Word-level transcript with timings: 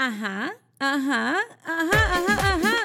Ajá, 0.00 0.50
ajá, 0.78 1.36
ajá, 1.62 2.00
ajá, 2.16 2.34
ajá. 2.54 2.76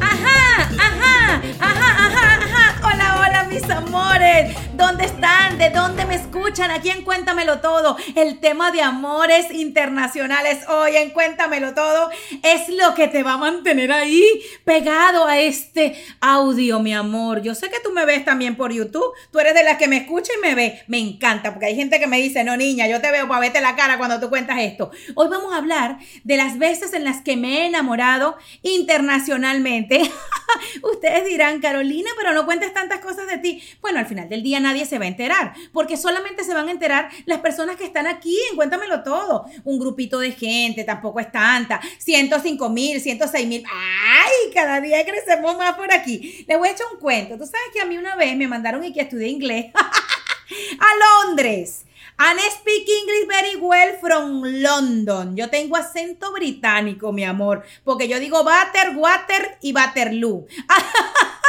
Ajá, 0.00 0.40
ajá, 0.86 1.42
ajá, 1.60 1.88
ajá, 2.06 2.24
ajá. 2.46 2.64
Hola, 2.82 3.20
hola, 3.20 3.44
mis 3.50 3.68
amores. 3.68 4.56
¿Dónde 4.80 5.04
están? 5.04 5.58
¿De 5.58 5.68
dónde 5.68 6.06
me 6.06 6.14
escuchan? 6.14 6.70
Aquí 6.70 6.88
en 6.88 7.04
Cuéntamelo 7.04 7.60
Todo. 7.60 7.98
El 8.16 8.40
tema 8.40 8.72
de 8.72 8.80
amores 8.80 9.50
internacionales 9.50 10.66
hoy 10.68 10.96
en 10.96 11.10
Cuéntamelo 11.10 11.74
Todo 11.74 12.08
es 12.42 12.70
lo 12.70 12.94
que 12.94 13.06
te 13.06 13.22
va 13.22 13.34
a 13.34 13.36
mantener 13.36 13.92
ahí 13.92 14.24
pegado 14.64 15.26
a 15.26 15.38
este 15.38 16.02
audio, 16.22 16.80
mi 16.80 16.94
amor. 16.94 17.42
Yo 17.42 17.54
sé 17.54 17.68
que 17.68 17.78
tú 17.84 17.92
me 17.92 18.06
ves 18.06 18.24
también 18.24 18.56
por 18.56 18.72
YouTube. 18.72 19.12
Tú 19.30 19.38
eres 19.38 19.52
de 19.52 19.64
las 19.64 19.76
que 19.76 19.86
me 19.86 19.98
escucha 19.98 20.32
y 20.38 20.40
me 20.40 20.54
ve. 20.54 20.82
Me 20.86 20.98
encanta 20.98 21.52
porque 21.52 21.66
hay 21.66 21.76
gente 21.76 22.00
que 22.00 22.06
me 22.06 22.16
dice, 22.16 22.42
no, 22.42 22.56
niña, 22.56 22.88
yo 22.88 23.02
te 23.02 23.10
veo 23.10 23.28
para 23.28 23.40
verte 23.40 23.60
la 23.60 23.76
cara 23.76 23.98
cuando 23.98 24.18
tú 24.18 24.30
cuentas 24.30 24.60
esto. 24.60 24.90
Hoy 25.14 25.28
vamos 25.28 25.52
a 25.52 25.58
hablar 25.58 25.98
de 26.24 26.36
las 26.38 26.58
veces 26.58 26.94
en 26.94 27.04
las 27.04 27.20
que 27.20 27.36
me 27.36 27.58
he 27.58 27.66
enamorado 27.66 28.38
internacionalmente. 28.62 30.00
Ustedes 30.82 31.26
dirán, 31.26 31.60
Carolina, 31.60 32.10
pero 32.16 32.32
no 32.32 32.46
cuentes 32.46 32.72
tantas 32.72 33.00
cosas 33.00 33.26
de 33.26 33.36
ti. 33.36 33.62
Bueno, 33.82 33.98
al 33.98 34.06
final 34.06 34.28
del 34.28 34.42
día 34.42 34.58
nadie 34.70 34.86
se 34.86 34.98
va 34.98 35.04
a 35.04 35.08
enterar, 35.08 35.54
porque 35.72 35.96
solamente 35.96 36.44
se 36.44 36.54
van 36.54 36.68
a 36.68 36.70
enterar 36.70 37.10
las 37.26 37.40
personas 37.40 37.76
que 37.76 37.84
están 37.84 38.06
aquí 38.06 38.36
en 38.50 38.56
Cuéntamelo 38.56 39.02
Todo. 39.02 39.44
Un 39.64 39.78
grupito 39.78 40.18
de 40.18 40.32
gente, 40.32 40.84
tampoco 40.84 41.20
es 41.20 41.30
tanta. 41.30 41.80
105 41.98 42.70
mil, 42.70 43.00
106 43.00 43.46
mil. 43.46 43.64
¡Ay! 43.70 44.52
Cada 44.54 44.80
día 44.80 45.04
crecemos 45.04 45.56
más 45.58 45.74
por 45.74 45.92
aquí. 45.92 46.44
Les 46.48 46.58
voy 46.58 46.68
a 46.68 46.72
echar 46.72 46.86
un 46.92 47.00
cuento. 47.00 47.36
Tú 47.36 47.44
sabes 47.44 47.68
que 47.72 47.80
a 47.80 47.84
mí 47.84 47.98
una 47.98 48.16
vez 48.16 48.36
me 48.36 48.48
mandaron 48.48 48.84
y 48.84 48.92
que 48.92 49.00
estudié 49.00 49.28
inglés 49.28 49.66
a 49.74 51.26
Londres. 51.26 51.84
And 52.22 52.38
speak 52.38 52.86
English 52.86 53.26
very 53.28 53.56
well 53.56 53.96
from 53.98 54.42
London. 54.44 55.36
Yo 55.36 55.48
tengo 55.48 55.76
acento 55.76 56.32
británico, 56.32 57.12
mi 57.12 57.24
amor, 57.24 57.64
porque 57.82 58.08
yo 58.08 58.20
digo 58.20 58.44
butter, 58.44 58.94
water 58.94 59.56
y 59.62 59.72
Waterloo. 59.72 60.46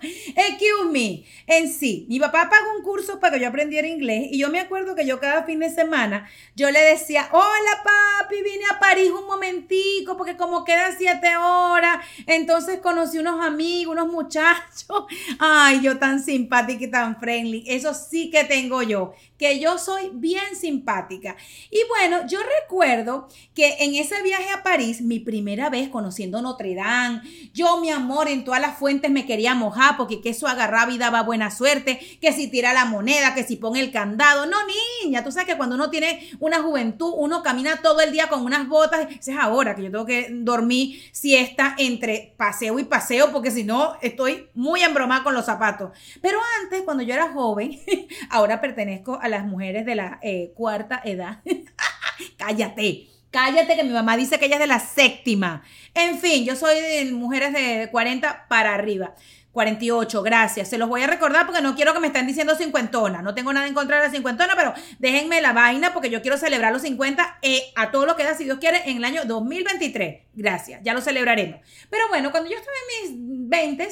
Excuse 0.00 0.90
me. 0.90 1.24
En 1.46 1.72
sí, 1.72 2.06
mi 2.08 2.18
papá 2.18 2.48
pagó 2.50 2.76
un 2.76 2.82
curso 2.82 3.20
para 3.20 3.36
que 3.36 3.42
yo 3.42 3.48
aprendiera 3.48 3.86
inglés 3.86 4.28
y 4.30 4.38
yo 4.38 4.50
me 4.50 4.60
acuerdo 4.60 4.94
que 4.94 5.06
yo 5.06 5.20
cada 5.20 5.44
fin 5.44 5.58
de 5.58 5.70
semana 5.70 6.28
yo 6.54 6.70
le 6.70 6.80
decía, 6.80 7.28
hola 7.32 7.82
papi, 7.84 8.36
vine 8.42 8.64
a 8.70 8.78
París 8.78 9.10
un 9.10 9.26
momentico 9.26 10.16
porque 10.16 10.36
como 10.36 10.64
quedan 10.64 10.96
siete 10.96 11.36
horas, 11.36 12.04
entonces 12.26 12.80
conocí 12.80 13.18
unos 13.18 13.44
amigos, 13.44 13.92
unos 13.92 14.12
muchachos. 14.12 15.06
Ay, 15.38 15.80
yo 15.82 15.98
tan 15.98 16.22
simpática 16.22 16.84
y 16.84 16.90
tan 16.90 17.18
friendly. 17.18 17.64
Eso 17.66 17.94
sí 17.94 18.30
que 18.30 18.44
tengo 18.44 18.82
yo 18.82 19.14
que 19.38 19.58
yo 19.58 19.78
soy 19.78 20.10
bien 20.12 20.56
simpática. 20.58 21.36
Y 21.70 21.78
bueno, 21.88 22.26
yo 22.26 22.38
recuerdo 22.62 23.28
que 23.54 23.76
en 23.80 23.94
ese 23.94 24.22
viaje 24.22 24.50
a 24.50 24.62
París, 24.62 25.00
mi 25.00 25.18
primera 25.18 25.70
vez 25.70 25.88
conociendo 25.88 26.40
Notre 26.40 26.74
Dame, 26.74 27.20
yo, 27.52 27.80
mi 27.80 27.90
amor, 27.90 28.28
en 28.28 28.44
todas 28.44 28.60
las 28.60 28.78
fuentes 28.78 29.10
me 29.10 29.26
quería 29.26 29.54
mojar 29.54 29.73
porque 29.96 30.20
que 30.20 30.30
eso 30.30 30.46
agarraba 30.46 30.92
y 30.92 30.98
daba 30.98 31.22
buena 31.22 31.50
suerte, 31.50 32.00
que 32.20 32.32
si 32.32 32.48
tira 32.48 32.72
la 32.72 32.84
moneda, 32.84 33.34
que 33.34 33.44
si 33.44 33.56
pone 33.56 33.80
el 33.80 33.92
candado. 33.92 34.46
No, 34.46 34.56
niña, 35.02 35.24
tú 35.24 35.32
sabes 35.32 35.48
que 35.48 35.56
cuando 35.56 35.74
uno 35.76 35.90
tiene 35.90 36.30
una 36.40 36.62
juventud, 36.62 37.12
uno 37.16 37.42
camina 37.42 37.80
todo 37.82 38.00
el 38.00 38.12
día 38.12 38.28
con 38.28 38.44
unas 38.44 38.68
botas. 38.68 39.06
Esa 39.10 39.32
es 39.32 39.38
ahora 39.38 39.74
que 39.74 39.82
yo 39.82 39.90
tengo 39.90 40.06
que 40.06 40.28
dormir 40.30 41.02
siesta 41.12 41.74
entre 41.78 42.34
paseo 42.36 42.78
y 42.78 42.84
paseo 42.84 43.32
porque 43.32 43.50
si 43.50 43.64
no 43.64 43.96
estoy 44.02 44.48
muy 44.54 44.82
embromada 44.82 45.22
con 45.22 45.34
los 45.34 45.44
zapatos. 45.44 45.90
Pero 46.20 46.38
antes, 46.62 46.82
cuando 46.82 47.02
yo 47.02 47.14
era 47.14 47.32
joven, 47.32 47.80
ahora 48.30 48.60
pertenezco 48.60 49.18
a 49.20 49.28
las 49.28 49.44
mujeres 49.44 49.84
de 49.86 49.94
la 49.94 50.18
eh, 50.22 50.52
cuarta 50.54 51.00
edad. 51.04 51.40
Cállate. 52.36 53.08
Cállate 53.30 53.74
que 53.74 53.82
mi 53.82 53.90
mamá 53.90 54.16
dice 54.16 54.38
que 54.38 54.46
ella 54.46 54.56
es 54.56 54.60
de 54.60 54.68
la 54.68 54.78
séptima. 54.78 55.64
En 55.92 56.18
fin, 56.18 56.44
yo 56.44 56.54
soy 56.54 56.80
de 56.80 57.10
mujeres 57.12 57.52
de 57.52 57.88
40 57.90 58.46
para 58.48 58.74
arriba. 58.74 59.14
48, 59.54 60.22
gracias. 60.22 60.68
Se 60.68 60.78
los 60.78 60.88
voy 60.88 61.02
a 61.02 61.06
recordar 61.06 61.46
porque 61.46 61.62
no 61.62 61.76
quiero 61.76 61.94
que 61.94 62.00
me 62.00 62.08
estén 62.08 62.26
diciendo 62.26 62.56
cincuentona. 62.56 63.22
No 63.22 63.34
tengo 63.34 63.52
nada 63.52 63.68
en 63.68 63.72
contra 63.72 63.98
de 63.98 64.08
la 64.08 64.10
cincuentona, 64.10 64.54
pero 64.56 64.74
déjenme 64.98 65.40
la 65.40 65.52
vaina 65.52 65.94
porque 65.94 66.10
yo 66.10 66.20
quiero 66.22 66.36
celebrar 66.36 66.72
los 66.72 66.82
50 66.82 67.38
eh, 67.40 67.62
a 67.76 67.92
todo 67.92 68.04
lo 68.04 68.16
que 68.16 68.24
da, 68.24 68.34
si 68.34 68.44
Dios 68.44 68.58
quiere, 68.58 68.82
en 68.90 68.96
el 68.96 69.04
año 69.04 69.24
2023. 69.24 70.22
Gracias, 70.34 70.80
ya 70.82 70.92
lo 70.92 71.00
celebraremos. 71.00 71.60
Pero 71.88 72.08
bueno, 72.08 72.32
cuando 72.32 72.50
yo 72.50 72.56
estaba 72.56 72.76
en 73.04 73.30
mis 73.30 73.48
20, 73.48 73.88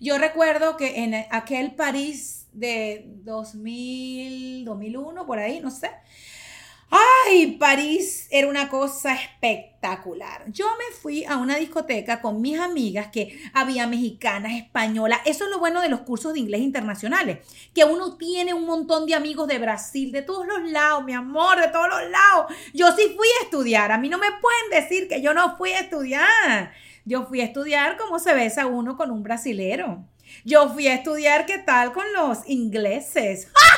yo 0.00 0.18
recuerdo 0.18 0.76
que 0.76 1.04
en 1.04 1.14
aquel 1.30 1.76
París 1.76 2.48
de 2.52 3.04
2000, 3.06 4.64
2001, 4.64 5.24
por 5.24 5.38
ahí, 5.38 5.60
no 5.60 5.70
sé. 5.70 5.92
Ay, 6.88 7.56
París 7.58 8.28
era 8.30 8.46
una 8.48 8.68
cosa 8.68 9.14
espectacular. 9.14 10.44
Yo 10.52 10.66
me 10.78 10.96
fui 10.96 11.24
a 11.24 11.36
una 11.36 11.56
discoteca 11.56 12.20
con 12.20 12.40
mis 12.40 12.58
amigas 12.58 13.08
que 13.08 13.40
había 13.52 13.86
mexicanas, 13.88 14.52
españolas. 14.52 15.20
Eso 15.24 15.44
es 15.44 15.50
lo 15.50 15.58
bueno 15.58 15.80
de 15.80 15.88
los 15.88 16.00
cursos 16.00 16.34
de 16.34 16.40
inglés 16.40 16.60
internacionales, 16.60 17.38
que 17.74 17.84
uno 17.84 18.16
tiene 18.16 18.54
un 18.54 18.64
montón 18.64 19.06
de 19.06 19.14
amigos 19.14 19.48
de 19.48 19.58
Brasil, 19.58 20.12
de 20.12 20.22
todos 20.22 20.46
los 20.46 20.70
lados, 20.70 21.04
mi 21.04 21.12
amor, 21.12 21.60
de 21.60 21.68
todos 21.68 21.88
los 21.88 22.10
lados. 22.10 22.54
Yo 22.72 22.92
sí 22.92 23.14
fui 23.16 23.28
a 23.40 23.44
estudiar. 23.44 23.90
A 23.90 23.98
mí 23.98 24.08
no 24.08 24.18
me 24.18 24.28
pueden 24.40 24.82
decir 24.82 25.08
que 25.08 25.20
yo 25.20 25.34
no 25.34 25.56
fui 25.56 25.72
a 25.72 25.80
estudiar. 25.80 26.72
Yo 27.04 27.26
fui 27.26 27.40
a 27.40 27.44
estudiar 27.44 27.96
cómo 27.96 28.18
se 28.20 28.34
besa 28.34 28.66
uno 28.66 28.96
con 28.96 29.10
un 29.10 29.22
brasilero. 29.24 30.04
Yo 30.44 30.68
fui 30.68 30.86
a 30.86 30.94
estudiar 30.94 31.46
qué 31.46 31.58
tal 31.58 31.92
con 31.92 32.04
los 32.12 32.38
ingleses. 32.46 33.48
Carolina, 33.48 33.75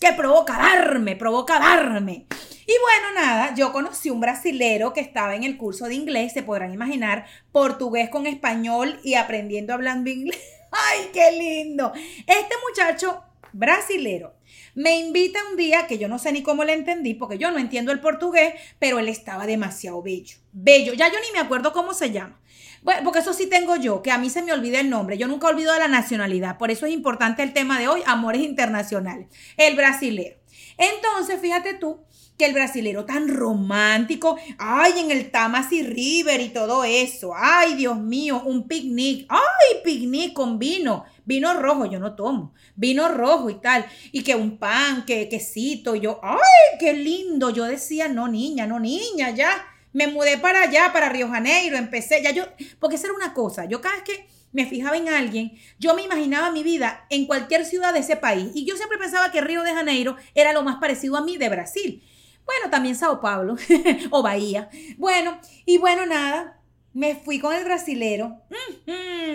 Que 0.00 0.12
provoca 0.12 0.58
darme, 0.58 1.16
provoca 1.16 1.58
darme. 1.58 2.26
Y 2.66 2.72
bueno, 2.82 3.14
nada, 3.14 3.54
yo 3.54 3.72
conocí 3.72 4.10
un 4.10 4.20
brasilero 4.20 4.92
que 4.92 5.00
estaba 5.00 5.36
en 5.36 5.44
el 5.44 5.56
curso 5.56 5.86
de 5.86 5.94
inglés, 5.94 6.32
se 6.32 6.42
podrán 6.42 6.74
imaginar, 6.74 7.26
portugués 7.52 8.10
con 8.10 8.26
español 8.26 8.98
y 9.04 9.14
aprendiendo 9.14 9.72
hablando 9.72 10.10
inglés. 10.10 10.40
¡Ay, 10.70 11.10
qué 11.12 11.32
lindo! 11.32 11.92
Este 12.26 12.54
muchacho 12.68 13.22
brasilero 13.52 14.34
me 14.76 14.98
invita 14.98 15.40
un 15.50 15.56
día 15.56 15.86
que 15.86 15.96
yo 15.96 16.06
no 16.06 16.18
sé 16.18 16.32
ni 16.32 16.42
cómo 16.42 16.62
le 16.62 16.74
entendí 16.74 17.14
porque 17.14 17.38
yo 17.38 17.50
no 17.50 17.58
entiendo 17.58 17.92
el 17.92 18.00
portugués, 18.00 18.54
pero 18.78 18.98
él 18.98 19.08
estaba 19.08 19.46
demasiado 19.46 20.02
bello. 20.02 20.36
Bello. 20.52 20.92
Ya 20.92 21.08
yo 21.08 21.18
ni 21.18 21.32
me 21.32 21.38
acuerdo 21.38 21.72
cómo 21.72 21.94
se 21.94 22.10
llama. 22.10 22.38
Bueno, 22.86 23.02
porque 23.02 23.18
eso 23.18 23.34
sí 23.34 23.48
tengo 23.48 23.74
yo, 23.74 24.00
que 24.00 24.12
a 24.12 24.18
mí 24.18 24.30
se 24.30 24.42
me 24.42 24.52
olvida 24.52 24.78
el 24.78 24.88
nombre. 24.88 25.18
Yo 25.18 25.26
nunca 25.26 25.48
olvido 25.48 25.72
de 25.72 25.80
la 25.80 25.88
nacionalidad. 25.88 26.56
Por 26.56 26.70
eso 26.70 26.86
es 26.86 26.92
importante 26.92 27.42
el 27.42 27.52
tema 27.52 27.80
de 27.80 27.88
hoy, 27.88 28.00
amores 28.06 28.42
internacionales. 28.42 29.26
El 29.56 29.74
brasilero. 29.74 30.36
Entonces, 30.78 31.40
fíjate 31.40 31.74
tú 31.74 32.04
que 32.38 32.44
el 32.44 32.54
brasilero 32.54 33.04
tan 33.04 33.26
romántico, 33.26 34.38
ay, 34.58 35.00
en 35.00 35.10
el 35.10 35.32
Tamasi 35.32 35.82
River 35.82 36.40
y 36.40 36.50
todo 36.50 36.84
eso, 36.84 37.32
ay, 37.34 37.74
Dios 37.74 37.98
mío, 37.98 38.40
un 38.44 38.68
picnic, 38.68 39.26
ay, 39.30 39.80
picnic 39.82 40.32
con 40.32 40.60
vino, 40.60 41.06
vino 41.24 41.54
rojo, 41.54 41.86
yo 41.86 41.98
no 41.98 42.14
tomo, 42.14 42.54
vino 42.76 43.08
rojo 43.08 43.50
y 43.50 43.54
tal, 43.54 43.84
y 44.12 44.22
que 44.22 44.36
un 44.36 44.58
pan, 44.58 45.04
que 45.06 45.28
quesito, 45.28 45.96
y 45.96 46.00
yo, 46.00 46.20
ay, 46.22 46.78
qué 46.78 46.92
lindo, 46.92 47.50
yo 47.50 47.64
decía, 47.64 48.06
no, 48.06 48.28
niña, 48.28 48.66
no, 48.66 48.78
niña, 48.78 49.30
ya, 49.30 49.66
me 49.96 50.08
mudé 50.08 50.36
para 50.36 50.60
allá, 50.60 50.92
para 50.92 51.08
Río 51.08 51.26
Janeiro, 51.26 51.78
empecé, 51.78 52.22
ya 52.22 52.30
yo, 52.30 52.44
porque 52.78 52.96
esa 52.96 53.06
era 53.06 53.16
una 53.16 53.32
cosa, 53.32 53.64
yo 53.64 53.80
cada 53.80 53.94
vez 53.94 54.04
que 54.04 54.26
me 54.52 54.66
fijaba 54.66 54.94
en 54.98 55.08
alguien, 55.08 55.58
yo 55.78 55.94
me 55.94 56.02
imaginaba 56.02 56.50
mi 56.50 56.62
vida 56.62 57.06
en 57.08 57.24
cualquier 57.24 57.64
ciudad 57.64 57.94
de 57.94 58.00
ese 58.00 58.14
país, 58.14 58.50
y 58.52 58.66
yo 58.66 58.76
siempre 58.76 58.98
pensaba 58.98 59.32
que 59.32 59.40
Río 59.40 59.62
de 59.62 59.72
Janeiro 59.72 60.16
era 60.34 60.52
lo 60.52 60.62
más 60.62 60.76
parecido 60.76 61.16
a 61.16 61.22
mí 61.22 61.38
de 61.38 61.48
Brasil. 61.48 62.02
Bueno, 62.44 62.68
también 62.70 62.94
Sao 62.94 63.22
Paulo 63.22 63.56
o 64.10 64.22
Bahía. 64.22 64.68
Bueno, 64.98 65.40
y 65.64 65.78
bueno, 65.78 66.04
nada, 66.04 66.60
me 66.92 67.14
fui 67.14 67.38
con 67.38 67.54
el 67.54 67.64
brasilero 67.64 68.42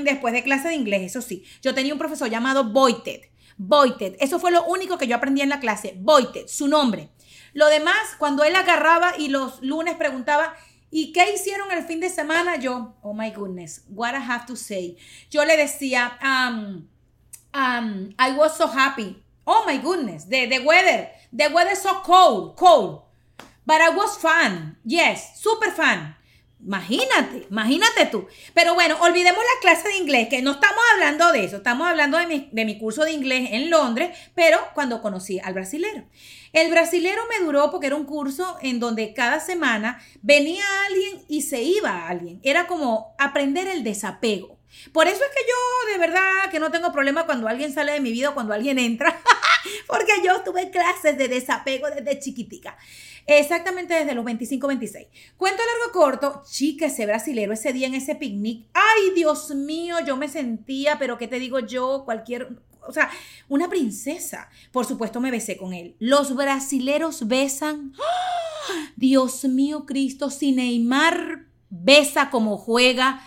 después 0.03 0.31
de 0.31 0.43
clase 0.43 0.67
de 0.67 0.75
inglés, 0.75 1.01
eso 1.01 1.23
sí. 1.23 1.43
Yo 1.63 1.73
tenía 1.73 1.93
un 1.93 1.99
profesor 1.99 2.29
llamado 2.29 2.65
Boyted. 2.65 3.21
Boyted, 3.57 4.15
eso 4.19 4.37
fue 4.37 4.51
lo 4.51 4.63
único 4.65 4.99
que 4.99 5.07
yo 5.07 5.15
aprendí 5.15 5.41
en 5.41 5.49
la 5.49 5.59
clase. 5.59 5.95
Boyted, 5.97 6.45
su 6.45 6.67
nombre. 6.67 7.09
Lo 7.53 7.67
demás, 7.67 8.15
cuando 8.17 8.43
él 8.43 8.55
agarraba 8.55 9.13
y 9.17 9.27
los 9.27 9.61
lunes 9.61 9.95
preguntaba, 9.95 10.55
¿y 10.89 11.11
qué 11.11 11.33
hicieron 11.33 11.71
el 11.71 11.83
fin 11.83 11.99
de 11.99 12.09
semana? 12.09 12.57
Yo, 12.57 12.95
oh 13.01 13.13
my 13.13 13.31
goodness, 13.31 13.83
what 13.89 14.13
I 14.13 14.19
have 14.19 14.45
to 14.45 14.55
say. 14.55 14.97
Yo 15.29 15.43
le 15.45 15.57
decía, 15.57 16.17
um, 16.21 16.87
um, 17.53 18.13
I 18.17 18.31
was 18.33 18.55
so 18.57 18.67
happy. 18.67 19.21
Oh 19.45 19.63
my 19.65 19.77
goodness, 19.77 20.25
the, 20.25 20.45
the 20.47 20.59
weather, 20.59 21.09
the 21.33 21.49
weather 21.49 21.75
so 21.75 22.01
cold, 22.03 22.55
cold. 22.55 23.03
But 23.65 23.81
I 23.81 23.89
was 23.89 24.17
fun. 24.17 24.77
Yes, 24.83 25.39
super 25.41 25.71
fun. 25.71 26.15
Imagínate, 26.63 27.47
imagínate 27.49 28.05
tú. 28.05 28.27
Pero 28.53 28.75
bueno, 28.75 28.95
olvidemos 29.01 29.39
la 29.39 29.61
clase 29.61 29.87
de 29.89 29.97
inglés, 29.97 30.27
que 30.29 30.41
no 30.41 30.51
estamos 30.51 30.79
hablando 30.93 31.31
de 31.31 31.43
eso, 31.43 31.57
estamos 31.57 31.87
hablando 31.87 32.17
de 32.17 32.65
mi, 32.65 32.77
curso 32.77 33.03
de 33.03 33.11
inglés 33.11 33.49
en 33.51 33.69
Londres, 33.69 34.15
pero 34.35 34.59
cuando 34.73 35.01
conocí 35.01 35.39
al 35.39 35.53
brasilero. 35.53 36.03
El 36.53 36.69
brasilero 36.69 37.21
me 37.29 37.43
duró 37.43 37.71
porque 37.71 37.87
era 37.87 37.95
un 37.95 38.05
curso 38.05 38.57
en 38.61 38.79
donde 38.79 39.13
cada 39.13 39.39
semana 39.39 40.01
venía 40.21 40.63
alguien 40.87 41.25
y 41.27 41.41
se 41.43 41.63
iba 41.63 41.89
a 41.89 42.09
alguien. 42.09 42.39
Era 42.43 42.67
como 42.67 43.15
aprender 43.17 43.67
el 43.67 43.83
desapego. 43.83 44.60
Por 44.91 45.07
eso 45.07 45.21
es 45.23 45.29
que 45.29 45.43
yo 45.47 45.91
de 45.93 45.99
verdad 45.99 46.49
que 46.49 46.59
no 46.59 46.71
tengo 46.71 46.91
problema 46.91 47.25
cuando 47.25 47.47
alguien 47.47 47.73
sale 47.73 47.93
de 47.93 48.01
mi 48.01 48.11
vida 48.11 48.29
o 48.29 48.33
cuando 48.33 48.53
alguien 48.53 48.79
entra, 48.79 49.19
porque 49.87 50.11
yo 50.23 50.41
tuve 50.41 50.69
clases 50.69 51.17
de 51.17 51.27
desapego 51.27 51.87
desde 51.89 52.19
chiquitica. 52.19 52.77
Exactamente 53.27 53.93
desde 53.93 54.15
los 54.15 54.25
25, 54.25 54.67
26. 54.67 55.07
Cuento 55.37 55.61
largo 55.63 55.93
corto, 55.93 56.43
chica, 56.49 56.87
ese 56.87 57.05
brasilero 57.05 57.53
ese 57.53 57.73
día 57.73 57.87
en 57.87 57.95
ese 57.95 58.15
picnic. 58.15 58.65
Ay, 58.73 59.11
Dios 59.15 59.51
mío, 59.51 59.97
yo 60.05 60.17
me 60.17 60.27
sentía, 60.27 60.97
pero 60.97 61.17
¿qué 61.17 61.27
te 61.27 61.39
digo 61.39 61.59
yo? 61.59 62.03
Cualquier, 62.03 62.49
o 62.87 62.91
sea, 62.91 63.09
una 63.47 63.69
princesa. 63.69 64.49
Por 64.71 64.85
supuesto 64.85 65.19
me 65.21 65.31
besé 65.31 65.57
con 65.57 65.73
él. 65.73 65.95
Los 65.99 66.35
brasileros 66.35 67.27
besan. 67.27 67.93
Dios 68.95 69.43
mío, 69.45 69.85
Cristo, 69.85 70.29
si 70.29 70.51
Neymar 70.51 71.45
besa 71.69 72.29
como 72.29 72.57
juega 72.57 73.21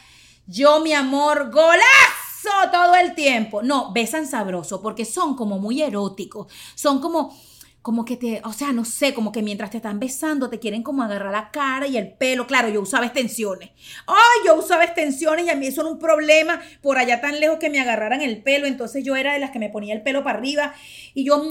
yo, 0.47 0.81
mi 0.81 0.93
amor, 0.93 1.51
golazo 1.51 2.71
todo 2.71 2.95
el 2.97 3.15
tiempo. 3.15 3.63
No, 3.63 3.93
besan 3.93 4.27
sabroso 4.27 4.83
porque 4.83 5.05
son 5.05 5.35
como 5.37 5.59
muy 5.59 5.83
eróticos. 5.83 6.53
Son 6.75 7.01
como 7.01 7.35
como 7.85 8.07
que 8.07 8.17
te, 8.17 8.41
o 8.45 8.53
sea, 8.55 8.73
no 8.73 8.87
sé, 8.87 9.13
como 9.13 9.31
que 9.31 9.43
mientras 9.43 9.71
te 9.71 9.77
están 9.77 10.01
besando 10.01 10.49
te 10.49 10.59
quieren 10.59 10.83
como 10.83 11.03
agarrar 11.03 11.33
la 11.33 11.51
cara 11.51 11.87
y 11.87 11.99
el 11.99 12.15
pelo. 12.15 12.47
Claro, 12.47 12.71
yo 12.71 12.81
usaba 12.81 13.05
extensiones. 13.05 13.73
Ay, 14.07 14.47
yo 14.47 14.55
usaba 14.55 14.85
extensiones 14.85 15.45
y 15.45 15.51
a 15.51 15.55
mí 15.55 15.67
eso 15.67 15.83
era 15.83 15.91
un 15.91 15.99
problema 15.99 16.63
por 16.81 16.97
allá 16.97 17.21
tan 17.21 17.41
lejos 17.41 17.59
que 17.59 17.69
me 17.69 17.79
agarraran 17.81 18.23
el 18.23 18.43
pelo. 18.43 18.67
Entonces 18.67 19.05
yo 19.05 19.17
era 19.17 19.35
de 19.35 19.39
las 19.39 19.51
que 19.51 19.59
me 19.59 19.69
ponía 19.69 19.93
el 19.93 20.01
pelo 20.01 20.25
para 20.25 20.39
arriba 20.39 20.75
y 21.13 21.27
yo, 21.27 21.47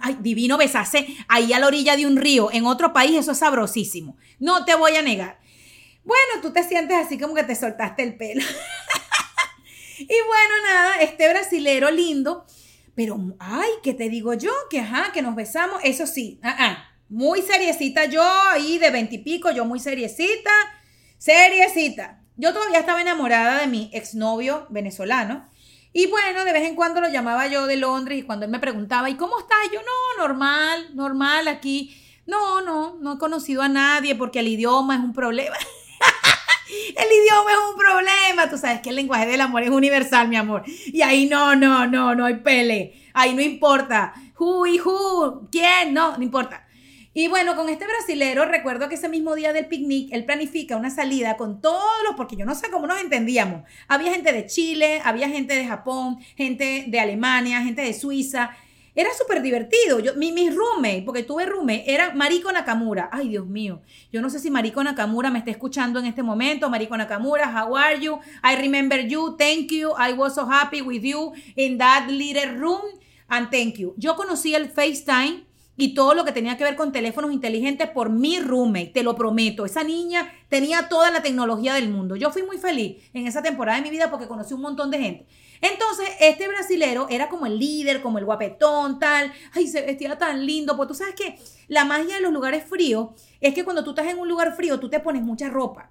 ay, 0.00 0.16
divino 0.20 0.58
besase 0.58 1.08
ahí 1.26 1.52
a 1.52 1.58
la 1.58 1.66
orilla 1.66 1.96
de 1.96 2.06
un 2.06 2.16
río. 2.16 2.52
En 2.52 2.66
otro 2.66 2.92
país 2.92 3.18
eso 3.18 3.32
es 3.32 3.38
sabrosísimo. 3.38 4.16
No 4.38 4.64
te 4.64 4.76
voy 4.76 4.94
a 4.94 5.02
negar. 5.02 5.41
Bueno, 6.04 6.40
tú 6.42 6.52
te 6.52 6.62
sientes 6.62 6.96
así 6.96 7.18
como 7.18 7.34
que 7.34 7.44
te 7.44 7.54
soltaste 7.54 8.02
el 8.02 8.16
pelo. 8.16 8.42
y 9.98 10.06
bueno, 10.06 10.54
nada, 10.66 10.96
este 11.00 11.28
brasilero 11.28 11.90
lindo, 11.90 12.44
pero, 12.94 13.18
ay, 13.38 13.70
¿qué 13.82 13.94
te 13.94 14.08
digo 14.08 14.34
yo? 14.34 14.52
Que 14.68 14.80
ajá, 14.80 15.12
que 15.12 15.22
nos 15.22 15.34
besamos, 15.34 15.80
eso 15.84 16.06
sí, 16.06 16.40
ah, 16.42 16.56
ah, 16.58 16.88
muy 17.08 17.42
seriecita 17.42 18.06
yo, 18.06 18.22
ahí 18.50 18.78
de 18.78 18.90
veintipico, 18.90 19.50
yo 19.50 19.64
muy 19.64 19.80
seriecita, 19.80 20.50
seriecita. 21.18 22.22
Yo 22.36 22.52
todavía 22.52 22.80
estaba 22.80 23.00
enamorada 23.00 23.60
de 23.60 23.66
mi 23.66 23.90
exnovio 23.92 24.66
venezolano. 24.70 25.48
Y 25.92 26.06
bueno, 26.06 26.44
de 26.44 26.52
vez 26.52 26.66
en 26.66 26.74
cuando 26.74 27.02
lo 27.02 27.08
llamaba 27.08 27.46
yo 27.48 27.66
de 27.66 27.76
Londres 27.76 28.18
y 28.18 28.22
cuando 28.22 28.46
él 28.46 28.50
me 28.50 28.58
preguntaba, 28.58 29.10
¿y 29.10 29.16
cómo 29.16 29.38
estás? 29.38 29.58
Yo, 29.72 29.80
no, 29.80 30.26
normal, 30.26 30.88
normal 30.94 31.48
aquí. 31.48 31.94
No, 32.26 32.62
no, 32.62 32.96
no 32.98 33.14
he 33.14 33.18
conocido 33.18 33.60
a 33.60 33.68
nadie 33.68 34.14
porque 34.14 34.40
el 34.40 34.48
idioma 34.48 34.94
es 34.96 35.02
un 35.02 35.12
problema. 35.12 35.56
El 37.02 37.08
idioma 37.08 37.50
es 37.50 37.58
un 37.70 37.76
problema. 37.76 38.50
Tú 38.50 38.58
sabes 38.58 38.80
que 38.80 38.90
el 38.90 38.96
lenguaje 38.96 39.26
del 39.26 39.40
amor 39.40 39.62
es 39.62 39.70
universal, 39.70 40.28
mi 40.28 40.36
amor. 40.36 40.62
Y 40.66 41.02
ahí 41.02 41.26
no, 41.26 41.56
no, 41.56 41.86
no, 41.86 42.14
no 42.14 42.24
hay 42.24 42.36
pele. 42.36 42.94
Ahí 43.12 43.34
no 43.34 43.42
importa. 43.42 44.14
Who 44.38 44.66
y 44.66 44.80
who, 44.80 45.48
quién, 45.50 45.92
no, 45.92 46.16
no 46.16 46.22
importa. 46.22 46.66
Y 47.14 47.28
bueno, 47.28 47.56
con 47.56 47.68
este 47.68 47.86
brasilero, 47.86 48.44
recuerdo 48.46 48.88
que 48.88 48.94
ese 48.94 49.08
mismo 49.08 49.34
día 49.34 49.52
del 49.52 49.66
picnic, 49.66 50.10
él 50.12 50.24
planifica 50.24 50.76
una 50.76 50.90
salida 50.90 51.36
con 51.36 51.60
todos 51.60 51.82
los, 52.04 52.14
porque 52.16 52.36
yo 52.36 52.46
no 52.46 52.54
sé 52.54 52.70
cómo 52.70 52.86
nos 52.86 53.00
entendíamos. 53.00 53.64
Había 53.88 54.12
gente 54.12 54.32
de 54.32 54.46
Chile, 54.46 55.02
había 55.04 55.28
gente 55.28 55.54
de 55.54 55.66
Japón, 55.66 56.18
gente 56.36 56.84
de 56.86 57.00
Alemania, 57.00 57.62
gente 57.62 57.82
de 57.82 57.92
Suiza. 57.92 58.56
Era 58.94 59.10
súper 59.14 59.40
divertido. 59.40 60.00
Yo, 60.00 60.14
mi, 60.16 60.32
mi 60.32 60.50
roommate, 60.50 61.02
porque 61.02 61.22
tuve 61.22 61.46
roommate, 61.46 61.84
era 61.92 62.14
Mariko 62.14 62.52
Nakamura. 62.52 63.08
Ay, 63.10 63.30
Dios 63.30 63.46
mío. 63.46 63.80
Yo 64.12 64.20
no 64.20 64.28
sé 64.28 64.38
si 64.38 64.50
Mariko 64.50 64.84
Nakamura 64.84 65.30
me 65.30 65.38
está 65.38 65.50
escuchando 65.50 65.98
en 65.98 66.06
este 66.06 66.22
momento. 66.22 66.68
Mariko 66.68 66.96
Nakamura, 66.96 67.50
how 67.50 67.74
are 67.76 67.98
you? 67.98 68.18
I 68.44 68.56
remember 68.56 69.00
you. 69.06 69.36
Thank 69.38 69.70
you. 69.72 69.92
I 69.98 70.12
was 70.12 70.34
so 70.34 70.46
happy 70.46 70.82
with 70.82 71.02
you 71.02 71.32
in 71.56 71.78
that 71.78 72.08
little 72.10 72.58
room. 72.58 72.82
And 73.28 73.50
thank 73.50 73.76
you. 73.76 73.94
Yo 73.96 74.14
conocí 74.14 74.54
el 74.54 74.68
FaceTime 74.68 75.46
y 75.76 75.94
todo 75.94 76.14
lo 76.14 76.24
que 76.24 76.32
tenía 76.32 76.58
que 76.58 76.64
ver 76.64 76.76
con 76.76 76.92
teléfonos 76.92 77.32
inteligentes 77.32 77.88
por 77.88 78.10
mi 78.10 78.38
roommate, 78.38 78.88
te 78.88 79.02
lo 79.02 79.16
prometo. 79.16 79.64
Esa 79.64 79.82
niña 79.82 80.30
tenía 80.48 80.88
toda 80.88 81.10
la 81.10 81.22
tecnología 81.22 81.74
del 81.74 81.88
mundo. 81.88 82.14
Yo 82.14 82.30
fui 82.30 82.42
muy 82.42 82.58
feliz 82.58 82.98
en 83.14 83.26
esa 83.26 83.42
temporada 83.42 83.78
de 83.78 83.84
mi 83.84 83.90
vida 83.90 84.10
porque 84.10 84.28
conocí 84.28 84.52
un 84.52 84.60
montón 84.60 84.90
de 84.90 84.98
gente. 84.98 85.26
Entonces, 85.62 86.08
este 86.20 86.48
brasilero 86.48 87.06
era 87.08 87.28
como 87.28 87.46
el 87.46 87.58
líder, 87.58 88.02
como 88.02 88.18
el 88.18 88.24
guapetón, 88.24 88.98
tal. 88.98 89.32
Ay, 89.54 89.68
se 89.68 89.80
vestía 89.82 90.18
tan 90.18 90.44
lindo. 90.44 90.76
Pues 90.76 90.88
tú 90.88 90.94
sabes 90.94 91.14
que 91.14 91.38
la 91.68 91.84
magia 91.84 92.16
de 92.16 92.20
los 92.20 92.32
lugares 92.32 92.64
fríos 92.64 93.10
es 93.40 93.54
que 93.54 93.64
cuando 93.64 93.84
tú 93.84 93.90
estás 93.90 94.08
en 94.08 94.18
un 94.18 94.28
lugar 94.28 94.54
frío, 94.54 94.80
tú 94.80 94.90
te 94.90 95.00
pones 95.00 95.22
mucha 95.22 95.48
ropa. 95.48 95.90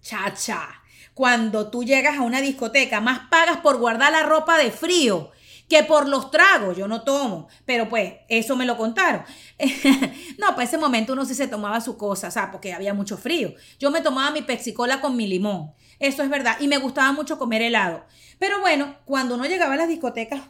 Chacha. 0.00 0.82
Cuando 1.12 1.70
tú 1.70 1.84
llegas 1.84 2.16
a 2.16 2.22
una 2.22 2.40
discoteca, 2.40 3.00
más 3.00 3.28
pagas 3.28 3.58
por 3.58 3.76
guardar 3.76 4.10
la 4.10 4.22
ropa 4.22 4.56
de 4.56 4.70
frío 4.70 5.30
que 5.68 5.82
por 5.84 6.08
los 6.08 6.30
tragos 6.30 6.76
yo 6.76 6.88
no 6.88 7.02
tomo, 7.02 7.48
pero 7.66 7.88
pues 7.88 8.14
eso 8.28 8.56
me 8.56 8.64
lo 8.64 8.76
contaron. 8.76 9.22
no, 10.38 10.48
para 10.48 10.62
ese 10.62 10.78
momento 10.78 11.12
uno 11.12 11.24
sí 11.24 11.34
se 11.34 11.46
tomaba 11.46 11.80
su 11.80 11.96
cosa, 11.96 12.28
o 12.28 12.30
sea, 12.30 12.50
porque 12.50 12.72
había 12.72 12.94
mucho 12.94 13.16
frío. 13.16 13.52
Yo 13.78 13.90
me 13.90 14.00
tomaba 14.00 14.30
mi 14.30 14.42
pexicola 14.42 15.00
con 15.00 15.16
mi 15.16 15.26
limón, 15.26 15.72
eso 15.98 16.22
es 16.22 16.30
verdad, 16.30 16.56
y 16.60 16.68
me 16.68 16.78
gustaba 16.78 17.12
mucho 17.12 17.38
comer 17.38 17.62
helado. 17.62 18.04
Pero 18.38 18.60
bueno, 18.60 18.96
cuando 19.04 19.34
uno 19.34 19.46
llegaba 19.46 19.74
a 19.74 19.76
las 19.76 19.88
discotecas, 19.88 20.42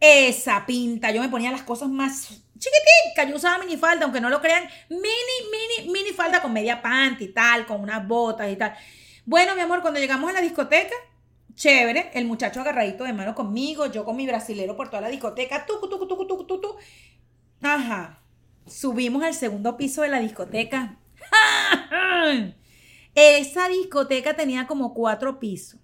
esa 0.00 0.66
pinta, 0.66 1.10
yo 1.10 1.20
me 1.20 1.28
ponía 1.28 1.50
las 1.50 1.62
cosas 1.62 1.88
más 1.88 2.42
chiquiticas, 2.58 3.28
yo 3.28 3.36
usaba 3.36 3.58
minifalda, 3.58 4.04
aunque 4.04 4.20
no 4.20 4.30
lo 4.30 4.40
crean, 4.40 4.64
mini, 4.88 5.02
mini, 5.50 5.92
mini 5.92 6.10
falda 6.10 6.40
con 6.40 6.52
media 6.52 6.80
panty 6.80 7.24
y 7.24 7.28
tal, 7.28 7.66
con 7.66 7.80
unas 7.80 8.06
botas 8.06 8.50
y 8.50 8.56
tal. 8.56 8.74
Bueno, 9.24 9.54
mi 9.54 9.60
amor, 9.60 9.82
cuando 9.82 10.00
llegamos 10.00 10.30
a 10.30 10.32
la 10.32 10.40
discoteca, 10.40 10.94
chévere, 11.54 12.10
el 12.14 12.24
muchacho 12.24 12.60
agarradito 12.60 13.04
de 13.04 13.12
mano 13.12 13.34
conmigo, 13.34 13.86
yo 13.86 14.04
con 14.04 14.16
mi 14.16 14.26
brasilero 14.26 14.76
por 14.76 14.88
toda 14.88 15.02
la 15.02 15.08
discoteca. 15.08 15.66
Ajá. 17.62 18.18
Subimos 18.66 19.22
al 19.22 19.34
segundo 19.34 19.76
piso 19.76 20.02
de 20.02 20.08
la 20.08 20.20
discoteca. 20.20 20.96
Esa 23.14 23.68
discoteca 23.68 24.34
tenía 24.34 24.66
como 24.66 24.94
cuatro 24.94 25.38
pisos. 25.38 25.78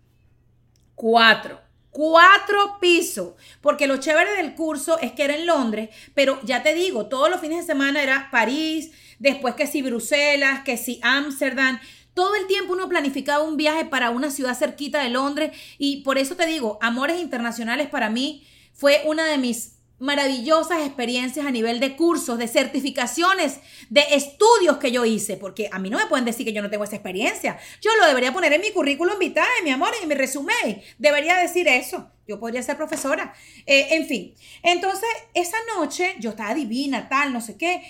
Cuatro. 0.94 1.60
Cuatro 1.90 2.78
pisos. 2.80 3.34
Porque 3.60 3.86
lo 3.86 3.98
chévere 3.98 4.36
del 4.36 4.54
curso 4.54 4.98
es 4.98 5.12
que 5.12 5.25
era 5.25 5.36
en 5.36 5.46
Londres, 5.46 5.90
pero 6.14 6.40
ya 6.42 6.62
te 6.62 6.75
digo, 6.75 7.06
todos 7.06 7.30
los 7.30 7.40
fines 7.40 7.58
de 7.58 7.72
semana 7.72 8.02
era 8.02 8.28
París, 8.30 8.92
después 9.19 9.54
que 9.54 9.66
si 9.66 9.82
Bruselas, 9.82 10.62
que 10.64 10.76
si 10.76 11.00
Ámsterdam. 11.02 11.80
Todo 12.14 12.34
el 12.34 12.46
tiempo 12.46 12.72
uno 12.72 12.88
planificaba 12.88 13.44
un 13.44 13.56
viaje 13.56 13.84
para 13.84 14.10
una 14.10 14.31
ciudad 14.31 14.58
cerquita 14.58 15.02
de 15.02 15.10
Londres 15.10 15.56
y 15.78 16.02
por 16.02 16.19
eso 16.19 16.34
te 16.34 16.46
digo, 16.46 16.78
Amores 16.81 17.20
Internacionales 17.20 17.88
para 17.88 18.10
mí 18.10 18.44
fue 18.72 19.03
una 19.05 19.24
de 19.24 19.38
mis 19.38 19.78
maravillosas 19.98 20.86
experiencias 20.86 21.46
a 21.46 21.50
nivel 21.50 21.81
de 21.81 21.96
cursos, 21.96 22.38
de 22.38 22.48
certificaciones, 22.48 23.60
de 23.90 24.02
estudios 24.12 24.78
que 24.78 24.93
yo 24.93 25.05
hice, 25.05 25.36
porque 25.36 25.69
a 25.72 25.78
mí 25.78 25.90
no 25.90 25.98
me 25.98 26.06
pueden 26.06 26.24
decir 26.24 26.46
que 26.46 26.52
yo 26.52 26.62
no 26.62 26.70
tengo 26.70 26.84
esa 26.84 26.96
experiencia. 26.96 27.58
Yo 27.81 27.90
lo 28.00 28.06
debería 28.06 28.32
poner 28.32 28.52
en 28.52 28.60
mi 28.60 28.70
currículum 28.70 29.19
vitae, 29.19 29.62
mi 29.64 29.70
amor, 29.70 29.90
en 30.00 30.08
mi 30.08 30.14
resumen. 30.14 30.82
Debería 30.98 31.36
decir 31.36 31.67
eso. 31.69 32.10
Yo 32.26 32.38
podría 32.38 32.62
ser 32.62 32.76
profesora. 32.76 33.34
Eh, 33.67 33.88
en 33.96 34.06
fin, 34.06 34.34
entonces 34.62 35.08
esa 35.34 35.56
noche 35.76 36.14
yo 36.20 36.31
estaba 36.31 36.55
divina, 36.55 37.08
tal, 37.08 37.32
no 37.32 37.40
sé 37.40 37.56
qué. 37.56 37.82